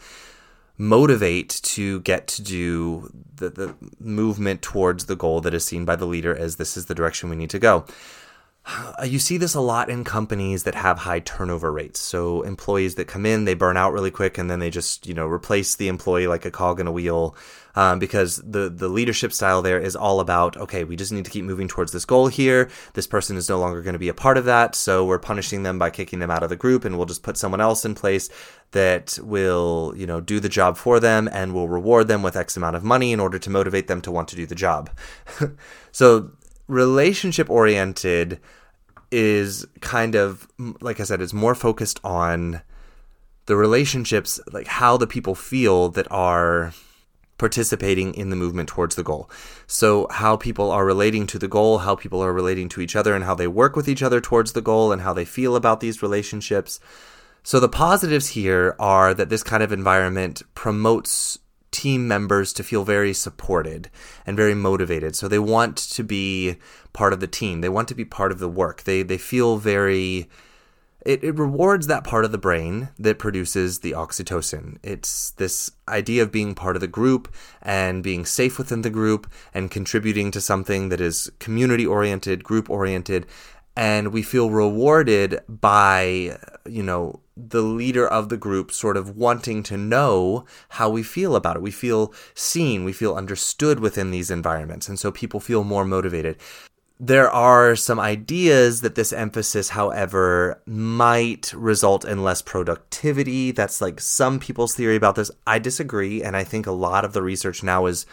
[0.78, 5.96] motivate to get to do the, the movement towards the goal that is seen by
[5.96, 7.84] the leader as this is the direction we need to go.
[9.04, 11.98] You see this a lot in companies that have high turnover rates.
[11.98, 15.14] So employees that come in, they burn out really quick, and then they just you
[15.14, 17.34] know replace the employee like a cog in a wheel
[17.74, 21.30] um, because the the leadership style there is all about okay, we just need to
[21.30, 22.70] keep moving towards this goal here.
[22.94, 25.64] This person is no longer going to be a part of that, so we're punishing
[25.64, 27.96] them by kicking them out of the group, and we'll just put someone else in
[27.96, 28.28] place
[28.70, 32.56] that will you know do the job for them and will reward them with X
[32.56, 34.88] amount of money in order to motivate them to want to do the job.
[35.92, 36.30] so
[36.72, 38.40] relationship oriented
[39.10, 40.48] is kind of
[40.80, 42.62] like I said, it's more focused on
[43.46, 46.72] the relationships, like how the people feel that are
[47.36, 49.28] participating in the movement towards the goal.
[49.66, 53.14] So, how people are relating to the goal, how people are relating to each other,
[53.14, 55.80] and how they work with each other towards the goal, and how they feel about
[55.80, 56.80] these relationships.
[57.42, 61.38] So, the positives here are that this kind of environment promotes
[61.72, 63.90] team members to feel very supported
[64.24, 65.16] and very motivated.
[65.16, 66.56] So, they want to be
[66.92, 69.56] part of the team, they want to be part of the work, they, they feel
[69.56, 70.28] very
[71.04, 74.78] it, it rewards that part of the brain that produces the oxytocin.
[74.82, 79.30] It's this idea of being part of the group and being safe within the group
[79.52, 83.26] and contributing to something that is community oriented, group oriented.
[83.74, 89.62] And we feel rewarded by, you know, the leader of the group sort of wanting
[89.62, 91.62] to know how we feel about it.
[91.62, 94.88] We feel seen, we feel understood within these environments.
[94.88, 96.36] And so people feel more motivated.
[97.00, 103.50] There are some ideas that this emphasis, however, might result in less productivity.
[103.50, 105.30] That's like some people's theory about this.
[105.44, 108.06] I disagree, and I think a lot of the research now is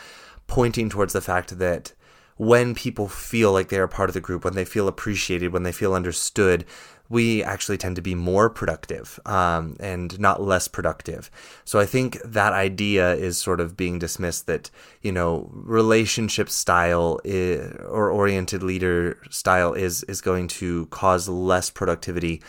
[0.47, 1.93] pointing towards the fact that
[2.37, 5.63] when people feel like they are part of the group, when they feel appreciated, when
[5.63, 6.65] they feel understood,
[7.09, 11.31] we actually tend to be more productive um, and not less productive.
[11.65, 14.69] So I think that idea is sort of being dismissed that,
[15.01, 21.71] you know, relationship style is, or oriented leader style is, is going to cause less
[21.71, 22.41] productivity.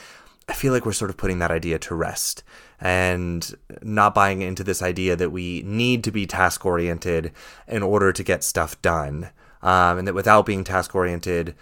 [0.46, 2.42] I feel like we're sort of putting that idea to rest
[2.80, 7.32] and not buying into this idea that we need to be task oriented
[7.66, 9.30] in order to get stuff done.
[9.62, 11.54] Um, and that without being task oriented,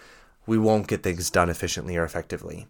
[0.49, 2.67] we won't get things done efficiently or effectively.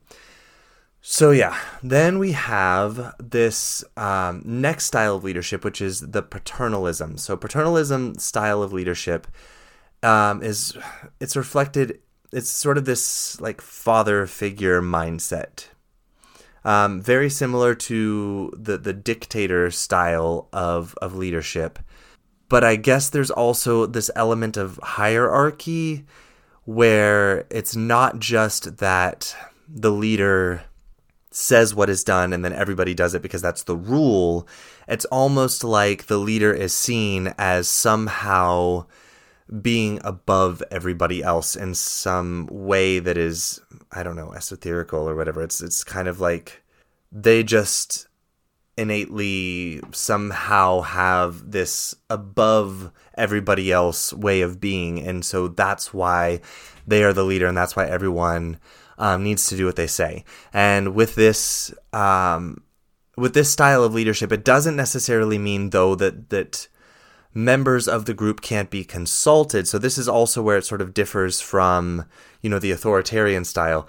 [1.00, 7.16] So, yeah, then we have this um, next style of leadership, which is the paternalism.
[7.18, 9.28] So, paternalism style of leadership
[10.02, 10.76] um, is
[11.20, 12.00] it's reflected,
[12.32, 15.66] it's sort of this like father figure mindset.
[16.64, 21.78] Um, very similar to the, the dictator style of, of leadership.
[22.48, 26.04] But I guess there's also this element of hierarchy
[26.68, 29.34] where it's not just that
[29.66, 30.62] the leader
[31.30, 34.46] says what is done and then everybody does it because that's the rule.
[34.86, 38.84] It's almost like the leader is seen as somehow
[39.62, 45.42] being above everybody else in some way that is I don't know, esoterical or whatever.
[45.42, 46.62] It's it's kind of like
[47.10, 48.07] they just
[48.78, 56.40] innately somehow have this above everybody else way of being and so that's why
[56.86, 58.58] they are the leader and that's why everyone
[58.98, 62.62] um, needs to do what they say and with this um,
[63.16, 66.68] with this style of leadership it doesn't necessarily mean though that that
[67.34, 69.68] members of the group can't be consulted.
[69.68, 72.04] So this is also where it sort of differs from,
[72.42, 73.88] you know, the authoritarian style.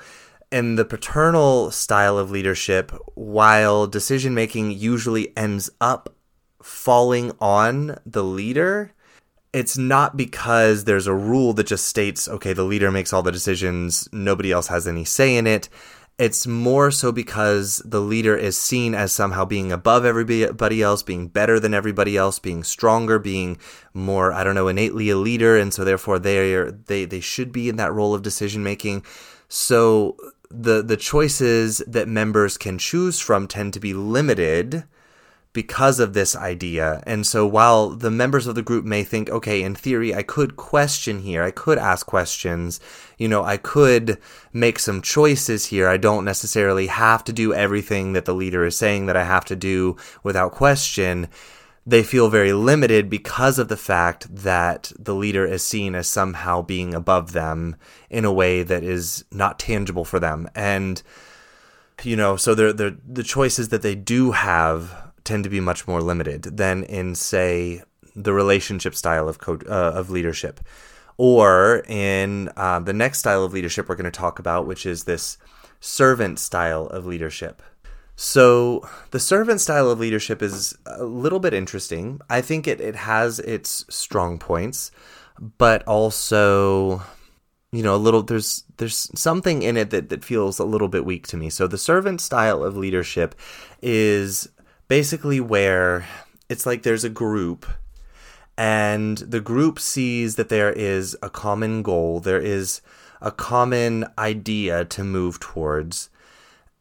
[0.51, 6.15] In the paternal style of leadership, while decision making usually ends up
[6.63, 8.91] falling on the leader,
[9.53, 13.31] it's not because there's a rule that just states, okay, the leader makes all the
[13.31, 15.69] decisions, nobody else has any say in it.
[16.17, 21.27] It's more so because the leader is seen as somehow being above everybody else, being
[21.27, 23.57] better than everybody else, being stronger, being
[23.93, 27.53] more, I don't know, innately a leader, and so therefore they are they they should
[27.53, 29.05] be in that role of decision making.
[29.47, 30.17] So
[30.49, 34.83] the the choices that members can choose from tend to be limited
[35.51, 37.01] because of this idea.
[37.07, 40.55] And so while the members of the group may think, okay, in theory, I could
[40.55, 42.79] question here, I could ask questions,
[43.17, 44.19] you know, I could
[44.53, 45.87] make some choices here.
[45.87, 49.45] I don't necessarily have to do everything that the leader is saying that I have
[49.45, 51.27] to do without question.
[51.85, 56.61] They feel very limited because of the fact that the leader is seen as somehow
[56.61, 57.75] being above them
[58.09, 60.47] in a way that is not tangible for them.
[60.53, 61.01] And,
[62.03, 65.87] you know, so they're, they're, the choices that they do have tend to be much
[65.87, 67.83] more limited than in, say,
[68.15, 70.59] the relationship style of co- uh, of leadership,
[71.17, 75.03] or in uh, the next style of leadership we're going to talk about, which is
[75.03, 75.37] this
[75.79, 77.61] servant style of leadership.
[78.21, 82.19] So the servant style of leadership is a little bit interesting.
[82.29, 84.91] I think it, it has its strong points,
[85.57, 87.01] but also
[87.71, 91.05] you know a little there's there's something in it that, that feels a little bit
[91.05, 93.35] weak to me so the servant style of leadership
[93.79, 94.49] is
[94.87, 96.07] basically where
[96.49, 97.67] it's like there's a group
[98.57, 102.81] and the group sees that there is a common goal, there is
[103.21, 106.09] a common idea to move towards,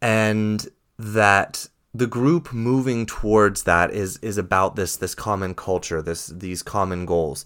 [0.03, 0.66] and
[0.99, 6.62] that the group moving towards that is is about this this common culture, this these
[6.62, 7.44] common goals.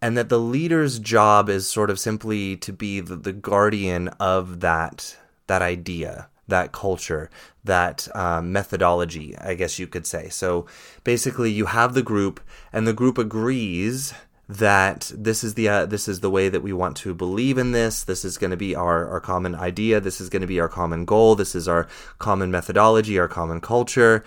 [0.00, 4.60] And that the leader's job is sort of simply to be the, the guardian of
[4.60, 5.16] that
[5.48, 7.30] that idea that culture,
[7.62, 10.28] that um, methodology, I guess you could say.
[10.30, 10.66] So
[11.04, 12.40] basically, you have the group,
[12.72, 14.14] and the group agrees
[14.48, 17.72] that this is the uh, this is the way that we want to believe in
[17.72, 18.02] this.
[18.02, 20.00] This is going to be our our common idea.
[20.00, 21.34] This is going to be our common goal.
[21.34, 21.86] This is our
[22.18, 24.24] common methodology, our common culture.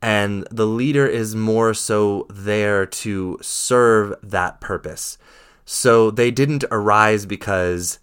[0.00, 5.18] And the leader is more so there to serve that purpose.
[5.64, 7.98] So they didn't arise because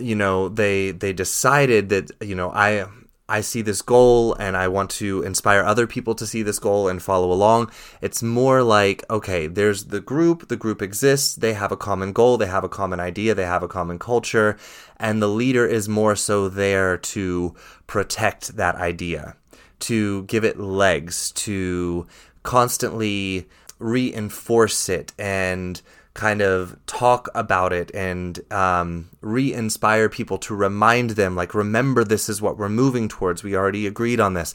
[0.00, 2.86] you know they they decided that you know I
[3.32, 6.86] I see this goal and I want to inspire other people to see this goal
[6.86, 7.70] and follow along.
[8.02, 12.36] It's more like, okay, there's the group, the group exists, they have a common goal,
[12.36, 14.58] they have a common idea, they have a common culture,
[14.98, 17.54] and the leader is more so there to
[17.86, 19.34] protect that idea,
[19.78, 22.06] to give it legs, to
[22.42, 25.80] constantly reinforce it and
[26.14, 32.04] kind of talk about it and um, re inspire people to remind them, like, remember,
[32.04, 33.42] this is what we're moving towards.
[33.42, 34.54] We already agreed on this.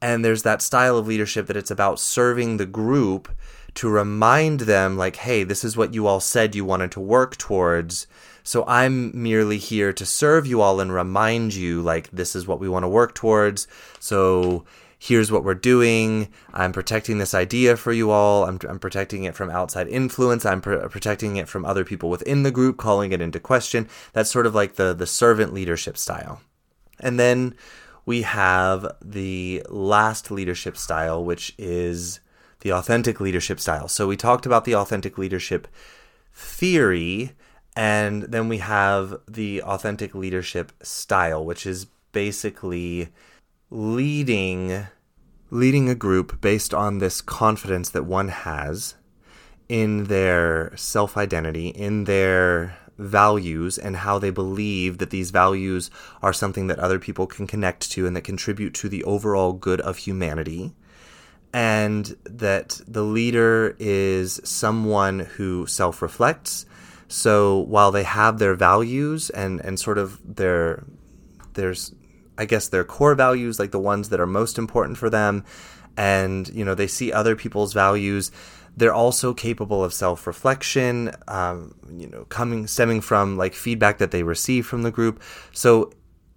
[0.00, 3.28] And there's that style of leadership that it's about serving the group
[3.74, 7.36] to remind them, like, hey, this is what you all said you wanted to work
[7.36, 8.06] towards.
[8.42, 12.60] So I'm merely here to serve you all and remind you, like, this is what
[12.60, 13.68] we want to work towards.
[13.98, 14.64] So
[14.98, 16.28] here's what we're doing.
[16.52, 18.44] I'm protecting this idea for you all.
[18.44, 20.44] I'm, I'm protecting it from outside influence.
[20.46, 23.88] I'm pr- protecting it from other people within the group calling it into question.
[24.12, 26.40] That's sort of like the, the servant leadership style.
[27.00, 27.54] And then
[28.06, 32.20] we have the last leadership style, which is
[32.60, 33.88] the authentic leadership style.
[33.88, 35.68] So we talked about the authentic leadership
[36.32, 37.32] theory,
[37.74, 43.08] and then we have the authentic leadership style, which is basically
[43.70, 44.86] leading
[45.50, 48.96] leading a group based on this confidence that one has
[49.68, 55.90] in their self-identity, in their values and how they believe that these values
[56.22, 59.80] are something that other people can connect to and that contribute to the overall good
[59.82, 60.74] of humanity.
[61.52, 66.66] And that the leader is someone who self reflects.
[67.08, 70.84] So while they have their values and, and sort of their
[71.54, 71.94] there's
[72.38, 75.44] I guess their core values, like the ones that are most important for them,
[75.96, 78.30] and you know they see other people's values.
[78.76, 84.22] They're also capable of self-reflection, um, you know, coming stemming from like feedback that they
[84.22, 85.22] receive from the group.
[85.52, 85.92] So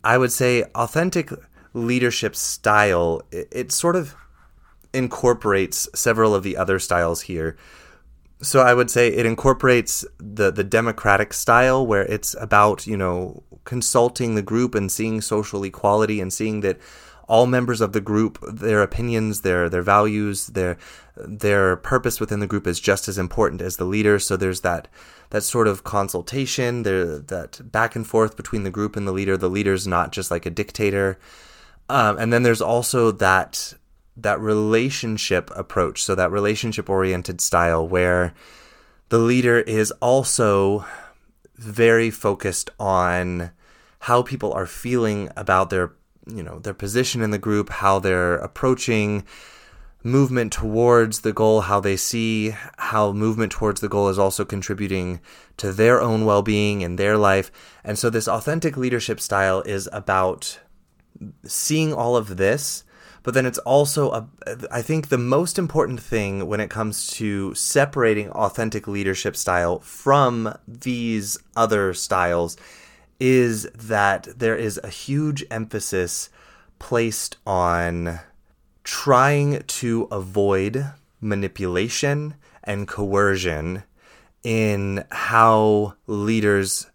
[0.06, 1.32] I would say authentic
[1.74, 3.22] leadership style.
[3.32, 4.16] It, it sort of
[4.94, 7.58] incorporates several of the other styles here
[8.42, 13.44] so I would say it incorporates the the democratic style where it's about you know
[13.70, 16.80] consulting the group and seeing social equality and seeing that
[17.28, 20.76] all members of the group, their opinions, their their values, their
[21.16, 24.18] their purpose within the group is just as important as the leader.
[24.18, 24.88] So there's that
[25.30, 29.38] that sort of consultation, there that back and forth between the group and the leader.
[29.38, 31.20] The leader's not just like a dictator.
[31.88, 33.76] Um, and then there's also that
[34.18, 38.34] that relationship approach, so that relationship oriented style where
[39.10, 40.86] the leader is also
[41.60, 43.52] very focused on
[44.00, 45.94] how people are feeling about their
[46.28, 49.26] you know their position in the group how they're approaching
[50.04, 55.20] movement towards the goal how they see how movement towards the goal is also contributing
[55.58, 57.52] to their own well-being and their life.
[57.84, 60.60] And so this authentic leadership style is about
[61.46, 62.86] seeing all of this
[63.22, 64.30] but then it's also a,
[64.72, 70.58] I think the most important thing when it comes to separating authentic leadership style from
[70.66, 72.56] these other styles
[73.20, 76.30] is that there is a huge emphasis
[76.80, 78.20] placed on
[78.84, 80.86] trying to avoid
[81.22, 83.84] manipulation and coercion
[84.44, 86.90] in how leaders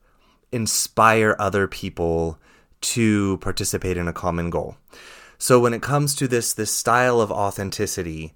[0.51, 2.39] inspire other people
[2.81, 4.77] to participate in a common goal.
[5.39, 8.33] So when it comes to this this style of authenticity,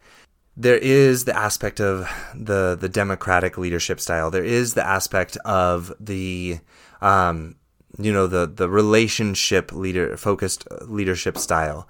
[0.57, 4.31] there is the aspect of the the democratic leadership style.
[4.31, 6.59] There is the aspect of the
[7.01, 7.55] um,
[7.99, 11.89] you know the the relationship leader focused leadership style.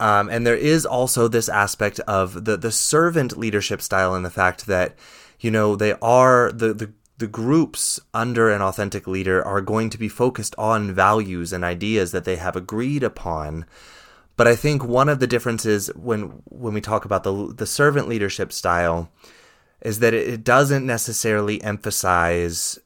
[0.00, 4.30] Um, and there is also this aspect of the the servant leadership style and the
[4.30, 4.96] fact that
[5.40, 9.98] you know they are the the the groups under an authentic leader are going to
[9.98, 13.64] be focused on values and ideas that they have agreed upon
[14.36, 18.08] but I think one of the differences when when we talk about the the servant
[18.08, 19.10] leadership style
[19.82, 22.78] is that it doesn't necessarily emphasize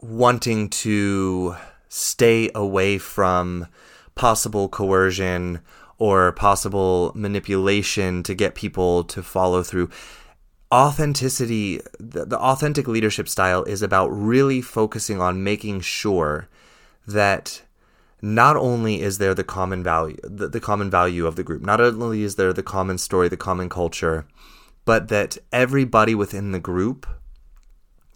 [0.00, 1.56] wanting to
[1.88, 3.66] stay away from
[4.14, 5.60] possible coercion
[5.98, 9.90] or possible manipulation to get people to follow through.
[10.72, 16.48] Authenticity, the, the authentic leadership style is about really focusing on making sure
[17.06, 17.62] that
[18.20, 21.80] not only is there the common value the, the common value of the group not
[21.80, 24.26] only is there the common story the common culture
[24.84, 27.06] but that everybody within the group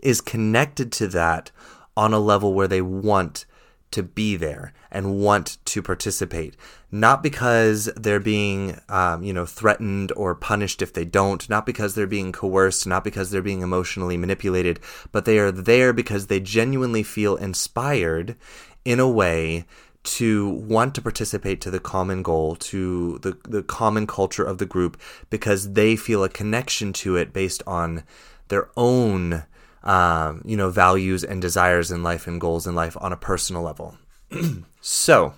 [0.01, 1.53] is connected to that
[1.97, 3.45] on a level where they want
[3.93, 6.57] to be there and want to participate.
[6.90, 11.95] Not because they're being um, you know threatened or punished if they don't not because
[11.95, 14.78] they're being coerced not because they're being emotionally manipulated
[15.11, 18.36] but they are there because they genuinely feel inspired
[18.84, 19.64] in a way
[20.05, 24.66] to want to participate to the common goal, to the, the common culture of the
[24.66, 28.03] group, because they feel a connection to it based on
[28.49, 29.45] their own,
[29.85, 33.62] um, you know, values and desires in life and goals in life on a personal
[33.62, 33.97] level.
[34.80, 35.35] so,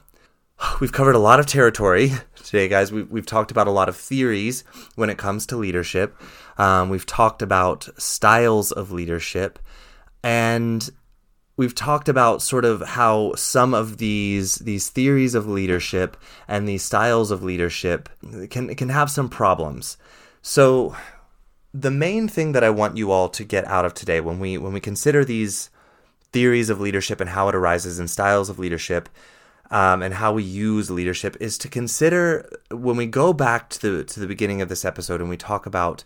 [0.81, 2.93] we've covered a lot of territory today, guys.
[2.93, 4.65] We've, we've talked about a lot of theories
[4.95, 6.17] when it comes to leadership.
[6.59, 9.59] Um, we've talked about styles of leadership.
[10.23, 10.89] And
[11.57, 16.17] we've talked about sort of how some of these these theories of leadership
[16.49, 18.09] and these styles of leadership
[18.51, 19.97] can can have some problems.
[20.43, 20.97] So
[21.75, 24.57] the main thing that I want you all to get out of today when we
[24.57, 25.71] when we consider these
[26.33, 29.09] theories of leadership and how it arises and styles of leadership
[29.71, 34.05] um, and how we use leadership is to consider when we go back to the
[34.05, 36.05] to the beginning of this episode and we talk about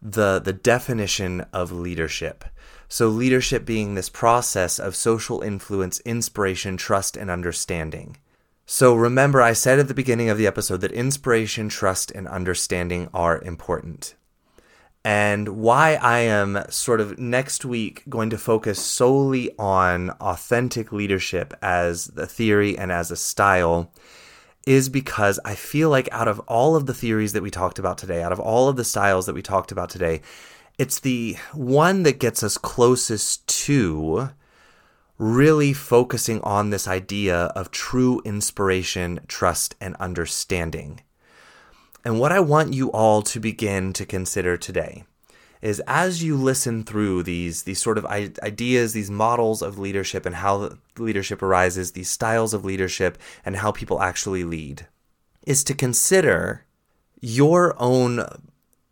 [0.00, 2.44] the the definition of leadership
[2.88, 8.18] so, leadership being this process of social influence, inspiration, trust, and understanding.
[8.66, 13.08] So, remember, I said at the beginning of the episode that inspiration, trust, and understanding
[13.12, 14.14] are important.
[15.04, 21.52] And why I am sort of next week going to focus solely on authentic leadership
[21.60, 23.92] as the theory and as a style
[24.66, 27.98] is because I feel like out of all of the theories that we talked about
[27.98, 30.22] today, out of all of the styles that we talked about today,
[30.78, 34.30] it's the one that gets us closest to
[35.18, 41.00] really focusing on this idea of true inspiration, trust, and understanding.
[42.04, 45.04] And what I want you all to begin to consider today
[45.62, 50.36] is as you listen through these these sort of ideas, these models of leadership and
[50.36, 54.86] how leadership arises, these styles of leadership and how people actually lead,
[55.46, 56.66] is to consider
[57.22, 58.20] your own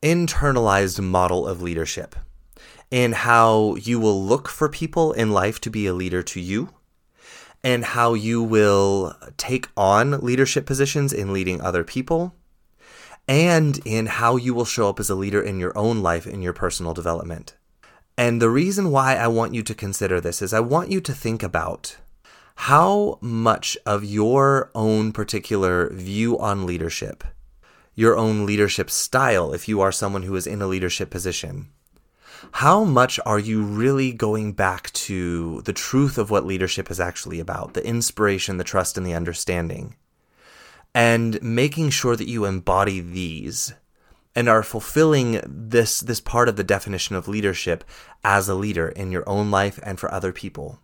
[0.02, 2.16] internalized model of leadership
[2.90, 6.70] and how you will look for people in life to be a leader to you
[7.62, 12.34] and how you will take on leadership positions in leading other people
[13.28, 16.42] and in how you will show up as a leader in your own life in
[16.42, 17.56] your personal development.
[18.18, 21.12] And the reason why I want you to consider this is I want you to
[21.12, 21.96] think about
[22.54, 27.24] how much of your own particular view on leadership,
[27.94, 31.68] your own leadership style, if you are someone who is in a leadership position,
[32.52, 37.40] how much are you really going back to the truth of what leadership is actually
[37.40, 39.94] about the inspiration, the trust, and the understanding?
[40.94, 43.74] And making sure that you embody these
[44.34, 47.84] and are fulfilling this, this part of the definition of leadership
[48.24, 50.80] as a leader in your own life and for other people.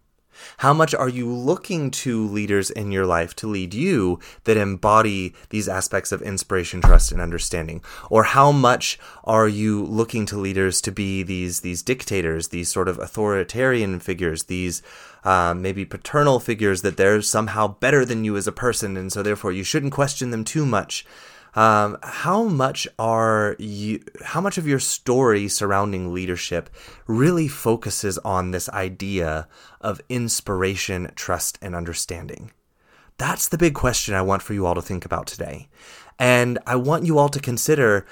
[0.58, 5.34] How much are you looking to leaders in your life to lead you that embody
[5.50, 7.82] these aspects of inspiration, trust, and understanding?
[8.10, 12.88] Or how much are you looking to leaders to be these these dictators, these sort
[12.88, 14.82] of authoritarian figures, these
[15.24, 19.22] um, maybe paternal figures that they're somehow better than you as a person, and so
[19.22, 21.04] therefore you shouldn't question them too much?
[21.54, 24.02] Um, how much are you?
[24.22, 26.70] How much of your story surrounding leadership
[27.06, 29.48] really focuses on this idea
[29.80, 32.52] of inspiration, trust, and understanding?
[33.16, 35.68] That's the big question I want for you all to think about today,
[36.18, 38.06] and I want you all to consider.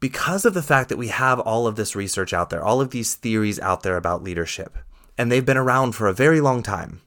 [0.00, 2.88] Because of the fact that we have all of this research out there, all of
[2.88, 4.78] these theories out there about leadership,
[5.18, 7.02] and they've been around for a very long time,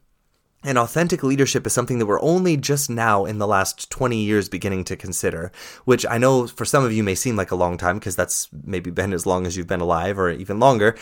[0.64, 4.48] and authentic leadership is something that we're only just now in the last 20 years
[4.48, 5.52] beginning to consider,
[5.84, 8.48] which I know for some of you may seem like a long time because that's
[8.64, 10.96] maybe been as long as you've been alive or even longer.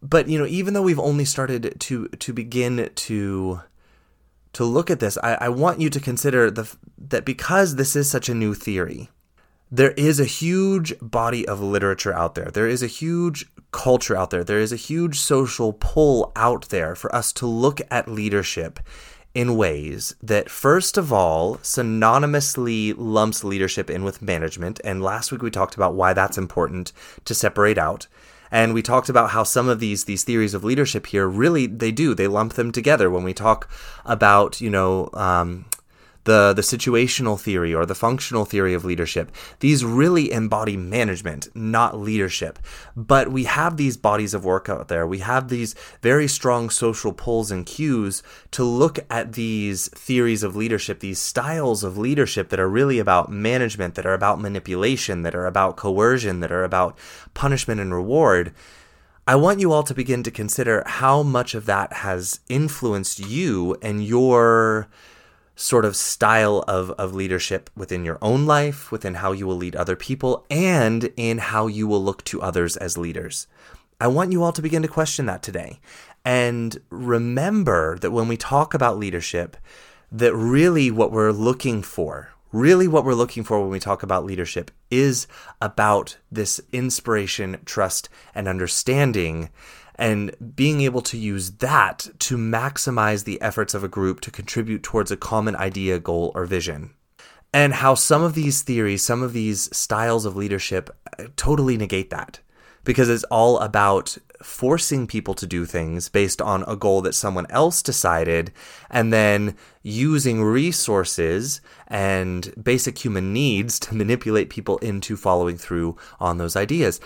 [0.00, 3.60] But you know, even though we've only started to to begin to
[4.52, 8.08] to look at this, I, I want you to consider the that because this is
[8.08, 9.10] such a new theory,
[9.70, 12.50] there is a huge body of literature out there.
[12.50, 14.44] There is a huge culture out there.
[14.44, 18.80] There is a huge social pull out there for us to look at leadership
[19.34, 24.80] in ways that, first of all, synonymously lumps leadership in with management.
[24.82, 26.92] And last week we talked about why that's important
[27.26, 28.06] to separate out.
[28.50, 31.90] And we talked about how some of these these theories of leadership here really they
[31.90, 33.68] do they lump them together when we talk
[34.04, 35.64] about you know um,
[36.26, 39.32] the, the situational theory or the functional theory of leadership.
[39.60, 42.58] These really embody management, not leadership.
[42.94, 45.06] But we have these bodies of work out there.
[45.06, 50.56] We have these very strong social pulls and cues to look at these theories of
[50.56, 55.34] leadership, these styles of leadership that are really about management, that are about manipulation, that
[55.34, 56.98] are about coercion, that are about
[57.34, 58.52] punishment and reward.
[59.28, 63.76] I want you all to begin to consider how much of that has influenced you
[63.80, 64.88] and your
[65.56, 69.74] sort of style of, of leadership within your own life, within how you will lead
[69.74, 73.48] other people, and in how you will look to others as leaders.
[73.98, 75.80] I want you all to begin to question that today.
[76.24, 79.56] And remember that when we talk about leadership,
[80.12, 84.24] that really what we're looking for, really what we're looking for when we talk about
[84.24, 85.26] leadership is
[85.62, 89.48] about this inspiration, trust, and understanding
[89.96, 94.82] and being able to use that to maximize the efforts of a group to contribute
[94.82, 96.90] towards a common idea, goal, or vision.
[97.52, 102.10] And how some of these theories, some of these styles of leadership uh, totally negate
[102.10, 102.40] that
[102.84, 107.46] because it's all about forcing people to do things based on a goal that someone
[107.50, 108.52] else decided
[108.90, 116.38] and then using resources and basic human needs to manipulate people into following through on
[116.38, 117.00] those ideas.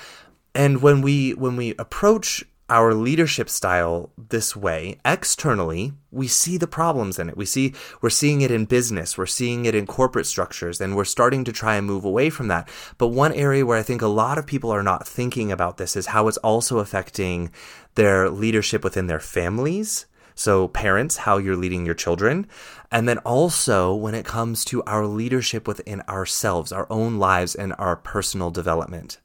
[0.55, 4.99] And when we when we approach our leadership style this way.
[5.05, 7.37] Externally we see the problems in it.
[7.37, 9.19] We see we're seeing it in business.
[9.19, 12.49] We're seeing it in corporate structures and we're starting to try and move away from
[12.49, 12.69] that.
[12.99, 15.97] But one area where i think a lot of people are not thinking about this
[15.97, 17.51] is how it's also affecting
[17.97, 20.07] their leadership within their families.
[20.35, 22.47] So, parents, how you're leading your children.
[22.91, 27.75] And then also when it comes to our leadership within ourselves, our own lives, and
[27.79, 29.19] our personal development.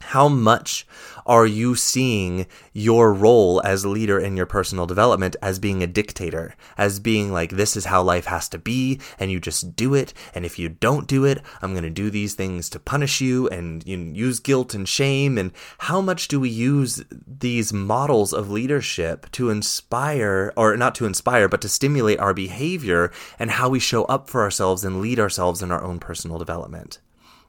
[0.00, 0.86] How much
[1.24, 6.54] are you seeing your role as leader in your personal development as being a dictator,
[6.78, 10.12] as being like, this is how life has to be, and you just do it,
[10.34, 13.48] and if you don't do it, I'm going to do these things to punish you,
[13.48, 18.50] and you use guilt and shame, and how much do we use these models of
[18.50, 23.80] leadership to inspire, or not to inspire, but to stimulate our behavior and how we
[23.80, 27.00] show up for ourselves and lead ourselves in our own personal development?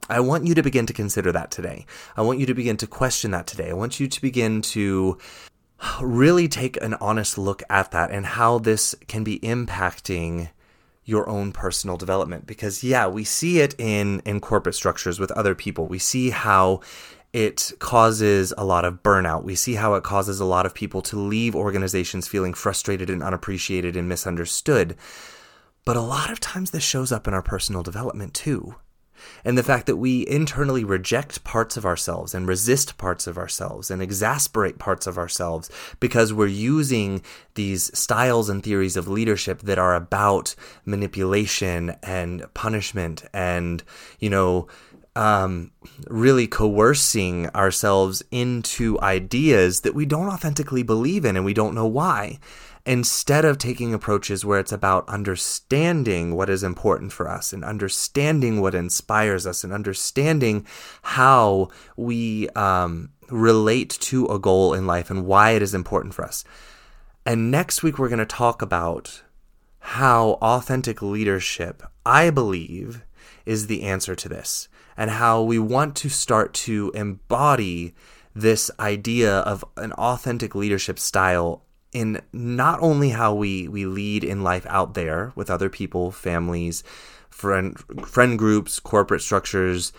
[0.08, 1.86] I want you to begin to consider that today.
[2.16, 3.70] I want you to begin to question that today.
[3.70, 5.18] I want you to begin to
[6.00, 10.50] really take an honest look at that and how this can be impacting
[11.04, 15.54] your own personal development because yeah we see it in in corporate structures with other
[15.54, 16.80] people we see how
[17.32, 19.44] it causes a lot of burnout.
[19.44, 23.22] We see how it causes a lot of people to leave organizations feeling frustrated and
[23.22, 24.96] unappreciated and misunderstood.
[25.84, 28.76] But a lot of times this shows up in our personal development too.
[29.44, 33.90] And the fact that we internally reject parts of ourselves and resist parts of ourselves
[33.90, 37.22] and exasperate parts of ourselves because we're using
[37.54, 43.82] these styles and theories of leadership that are about manipulation and punishment and,
[44.18, 44.68] you know,
[45.16, 45.72] um,
[46.06, 51.86] really coercing ourselves into ideas that we don't authentically believe in and we don't know
[51.86, 52.38] why
[52.88, 58.62] instead of taking approaches where it's about understanding what is important for us and understanding
[58.62, 60.66] what inspires us and understanding
[61.02, 66.24] how we um, relate to a goal in life and why it is important for
[66.24, 66.44] us.
[67.26, 69.22] And next week, we're going to talk about
[69.80, 73.04] how authentic leadership, I believe,
[73.44, 74.66] is the answer to this,
[74.96, 77.94] and how we want to start to embody
[78.34, 84.42] this idea of an authentic leadership style in not only how we we lead in
[84.42, 86.82] life out there with other people, families,
[87.30, 89.92] friend friend groups, corporate structures,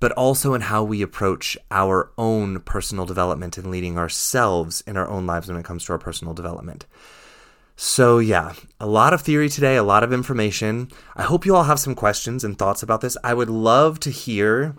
[0.00, 5.08] but also in how we approach our own personal development and leading ourselves in our
[5.08, 6.86] own lives when it comes to our personal development.
[7.76, 10.88] So, yeah, a lot of theory today, a lot of information.
[11.16, 13.16] I hope you all have some questions and thoughts about this.
[13.24, 14.74] I would love to hear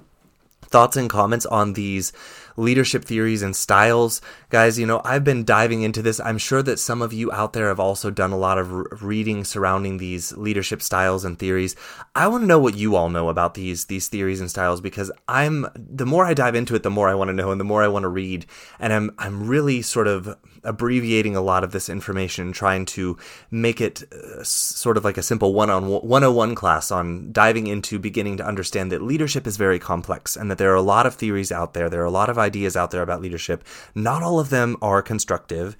[0.61, 2.13] thoughts and comments on these
[2.55, 4.21] leadership theories and styles.
[4.49, 6.19] Guys, you know, I've been diving into this.
[6.19, 9.43] I'm sure that some of you out there have also done a lot of reading
[9.43, 11.75] surrounding these leadership styles and theories.
[12.15, 15.11] I want to know what you all know about these these theories and styles because
[15.27, 17.65] I'm the more I dive into it, the more I want to know and the
[17.65, 18.45] more I want to read.
[18.79, 23.17] And I'm I'm really sort of abbreviating a lot of this information, trying to
[23.51, 27.99] make it uh, sort of like a simple one on 101 class on diving into
[27.99, 31.15] beginning to understand that leadership is very complex and that there are a lot of
[31.15, 31.89] theories out there.
[31.89, 33.63] There are a lot of ideas out there about leadership.
[33.95, 35.75] Not all of them are constructive,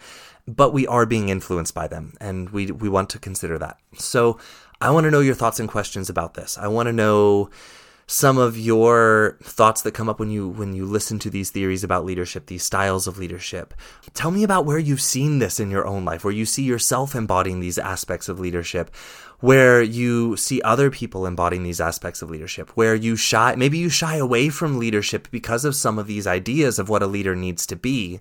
[0.48, 3.78] but we are being influenced by them, and we, we want to consider that.
[3.98, 4.40] So
[4.82, 6.58] I want to know your thoughts and questions about this.
[6.58, 7.50] I want to know
[8.14, 11.84] some of your thoughts that come up when you when you listen to these theories
[11.84, 13.74] about leadership, these styles of leadership.
[14.14, 17.16] Tell me about where you've seen this in your own life, where you see yourself
[17.16, 18.96] embodying these aspects of leadership,
[19.40, 23.90] where you see other people embodying these aspects of leadership, where you shy maybe you
[23.90, 27.66] shy away from leadership because of some of these ideas of what a leader needs
[27.66, 28.20] to be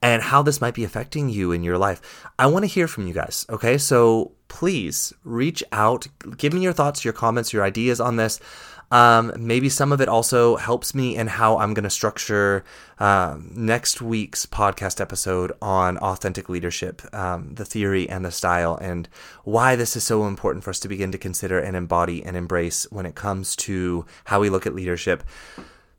[0.00, 2.00] and how this might be affecting you in your life.
[2.38, 3.76] I want to hear from you guys, okay?
[3.76, 6.06] So please reach out,
[6.36, 8.38] give me your thoughts, your comments, your ideas on this.
[8.92, 12.62] Um, maybe some of it also helps me in how I'm going to structure
[12.98, 19.08] uh, next week's podcast episode on authentic leadership, um, the theory and the style, and
[19.44, 22.86] why this is so important for us to begin to consider and embody and embrace
[22.90, 25.24] when it comes to how we look at leadership.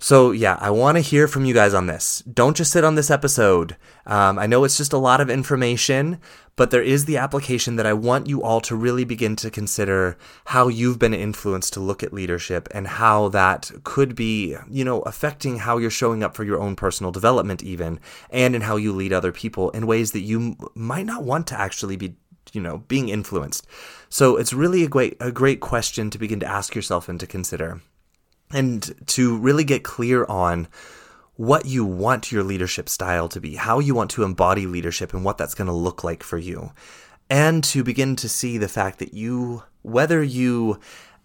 [0.03, 2.21] So, yeah, I want to hear from you guys on this.
[2.29, 3.77] Don't just sit on this episode.
[4.05, 6.19] Um, I know it's just a lot of information,
[6.57, 10.17] but there is the application that I want you all to really begin to consider
[10.47, 15.03] how you've been influenced to look at leadership and how that could be, you know,
[15.03, 17.97] affecting how you're showing up for your own personal development, even,
[18.29, 21.57] and in how you lead other people in ways that you might not want to
[21.57, 22.17] actually be
[22.51, 23.65] you know being influenced
[24.09, 27.25] so it's really a great a great question to begin to ask yourself and to
[27.25, 27.81] consider
[28.53, 30.67] and to really get clear on
[31.35, 35.25] what you want your leadership style to be, how you want to embody leadership, and
[35.25, 36.71] what that's going to look like for you.
[37.29, 40.79] And to begin to see the fact that you, whether you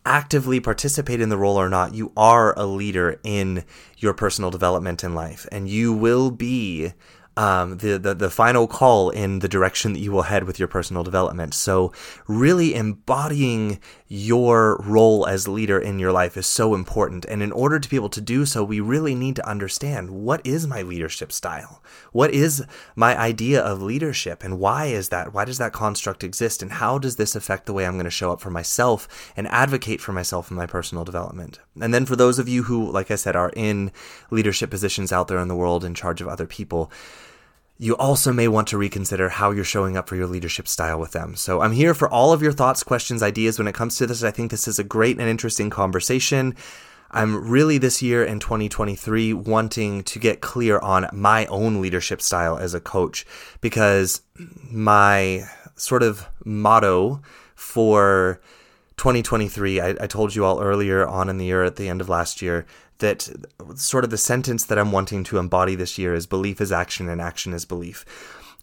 [0.06, 3.64] actively participate in the role or not, you are a leader in
[3.98, 6.92] your personal development in life, and you will be
[7.39, 10.66] um, the, the the final call in the direction that you will head with your
[10.66, 11.55] personal development.
[11.55, 11.93] So,
[12.27, 13.78] really embodying
[14.09, 17.24] your role as leader in your life is so important.
[17.27, 20.44] And in order to be able to do so, we really need to understand what
[20.44, 22.65] is my leadership style, what is
[22.97, 25.32] my idea of leadership, and why is that?
[25.32, 28.10] Why does that construct exist, and how does this affect the way I'm going to
[28.10, 31.60] show up for myself and advocate for myself in my personal development?
[31.81, 33.93] And then for those of you who, like I said, are in
[34.32, 36.90] leadership positions out there in the world in charge of other people
[37.78, 41.12] you also may want to reconsider how you're showing up for your leadership style with
[41.12, 41.36] them.
[41.36, 44.24] So I'm here for all of your thoughts, questions, ideas when it comes to this.
[44.24, 46.56] I think this is a great and interesting conversation.
[47.10, 52.59] I'm really this year in 2023 wanting to get clear on my own leadership style
[52.59, 53.24] as a coach
[53.60, 54.22] because
[54.70, 55.44] my
[55.76, 57.22] sort of motto
[57.55, 58.40] for
[58.96, 62.09] 2023, I, I told you all earlier on in the year at the end of
[62.09, 62.66] last year
[62.98, 63.28] that
[63.76, 67.08] sort of the sentence that I'm wanting to embody this year is belief is action
[67.08, 68.04] and action is belief.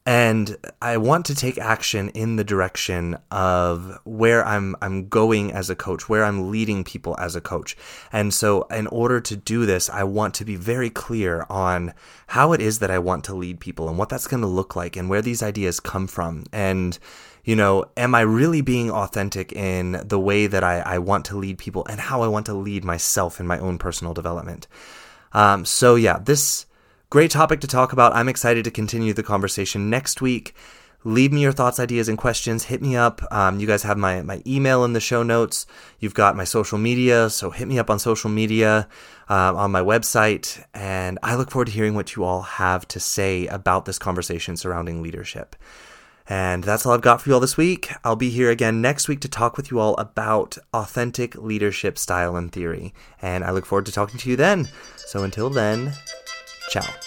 [0.05, 5.69] and I want to take action in the direction of where I'm I'm going as
[5.71, 7.75] a coach, where I'm leading people as a coach.
[8.11, 11.93] And so in order to do this, I want to be very clear on
[12.27, 14.75] how it is that I want to lead people and what that's going to look
[14.75, 16.43] like and where these ideas come from.
[16.51, 16.99] And
[17.45, 21.37] you know, am I really being authentic in the way that I, I want to
[21.37, 24.67] lead people and how I want to lead myself in my own personal development?
[25.31, 26.65] Um, so yeah, this
[27.11, 28.13] Great topic to talk about.
[28.13, 30.55] I'm excited to continue the conversation next week.
[31.03, 32.65] Leave me your thoughts, ideas, and questions.
[32.65, 33.21] Hit me up.
[33.31, 35.67] Um, you guys have my, my email in the show notes.
[35.99, 38.89] You've got my social media, so hit me up on social media,
[39.29, 40.61] uh, on my website.
[40.73, 44.57] And I look forward to hearing what you all have to say about this conversation
[44.57, 45.55] surrounding leadership.
[46.27, 47.91] And that's all I've got for you all this week.
[48.03, 52.35] I'll be here again next week to talk with you all about authentic leadership style
[52.35, 52.93] and theory.
[53.21, 54.69] And I look forward to talking to you then.
[55.05, 55.93] So until then,
[56.69, 57.04] Ciao.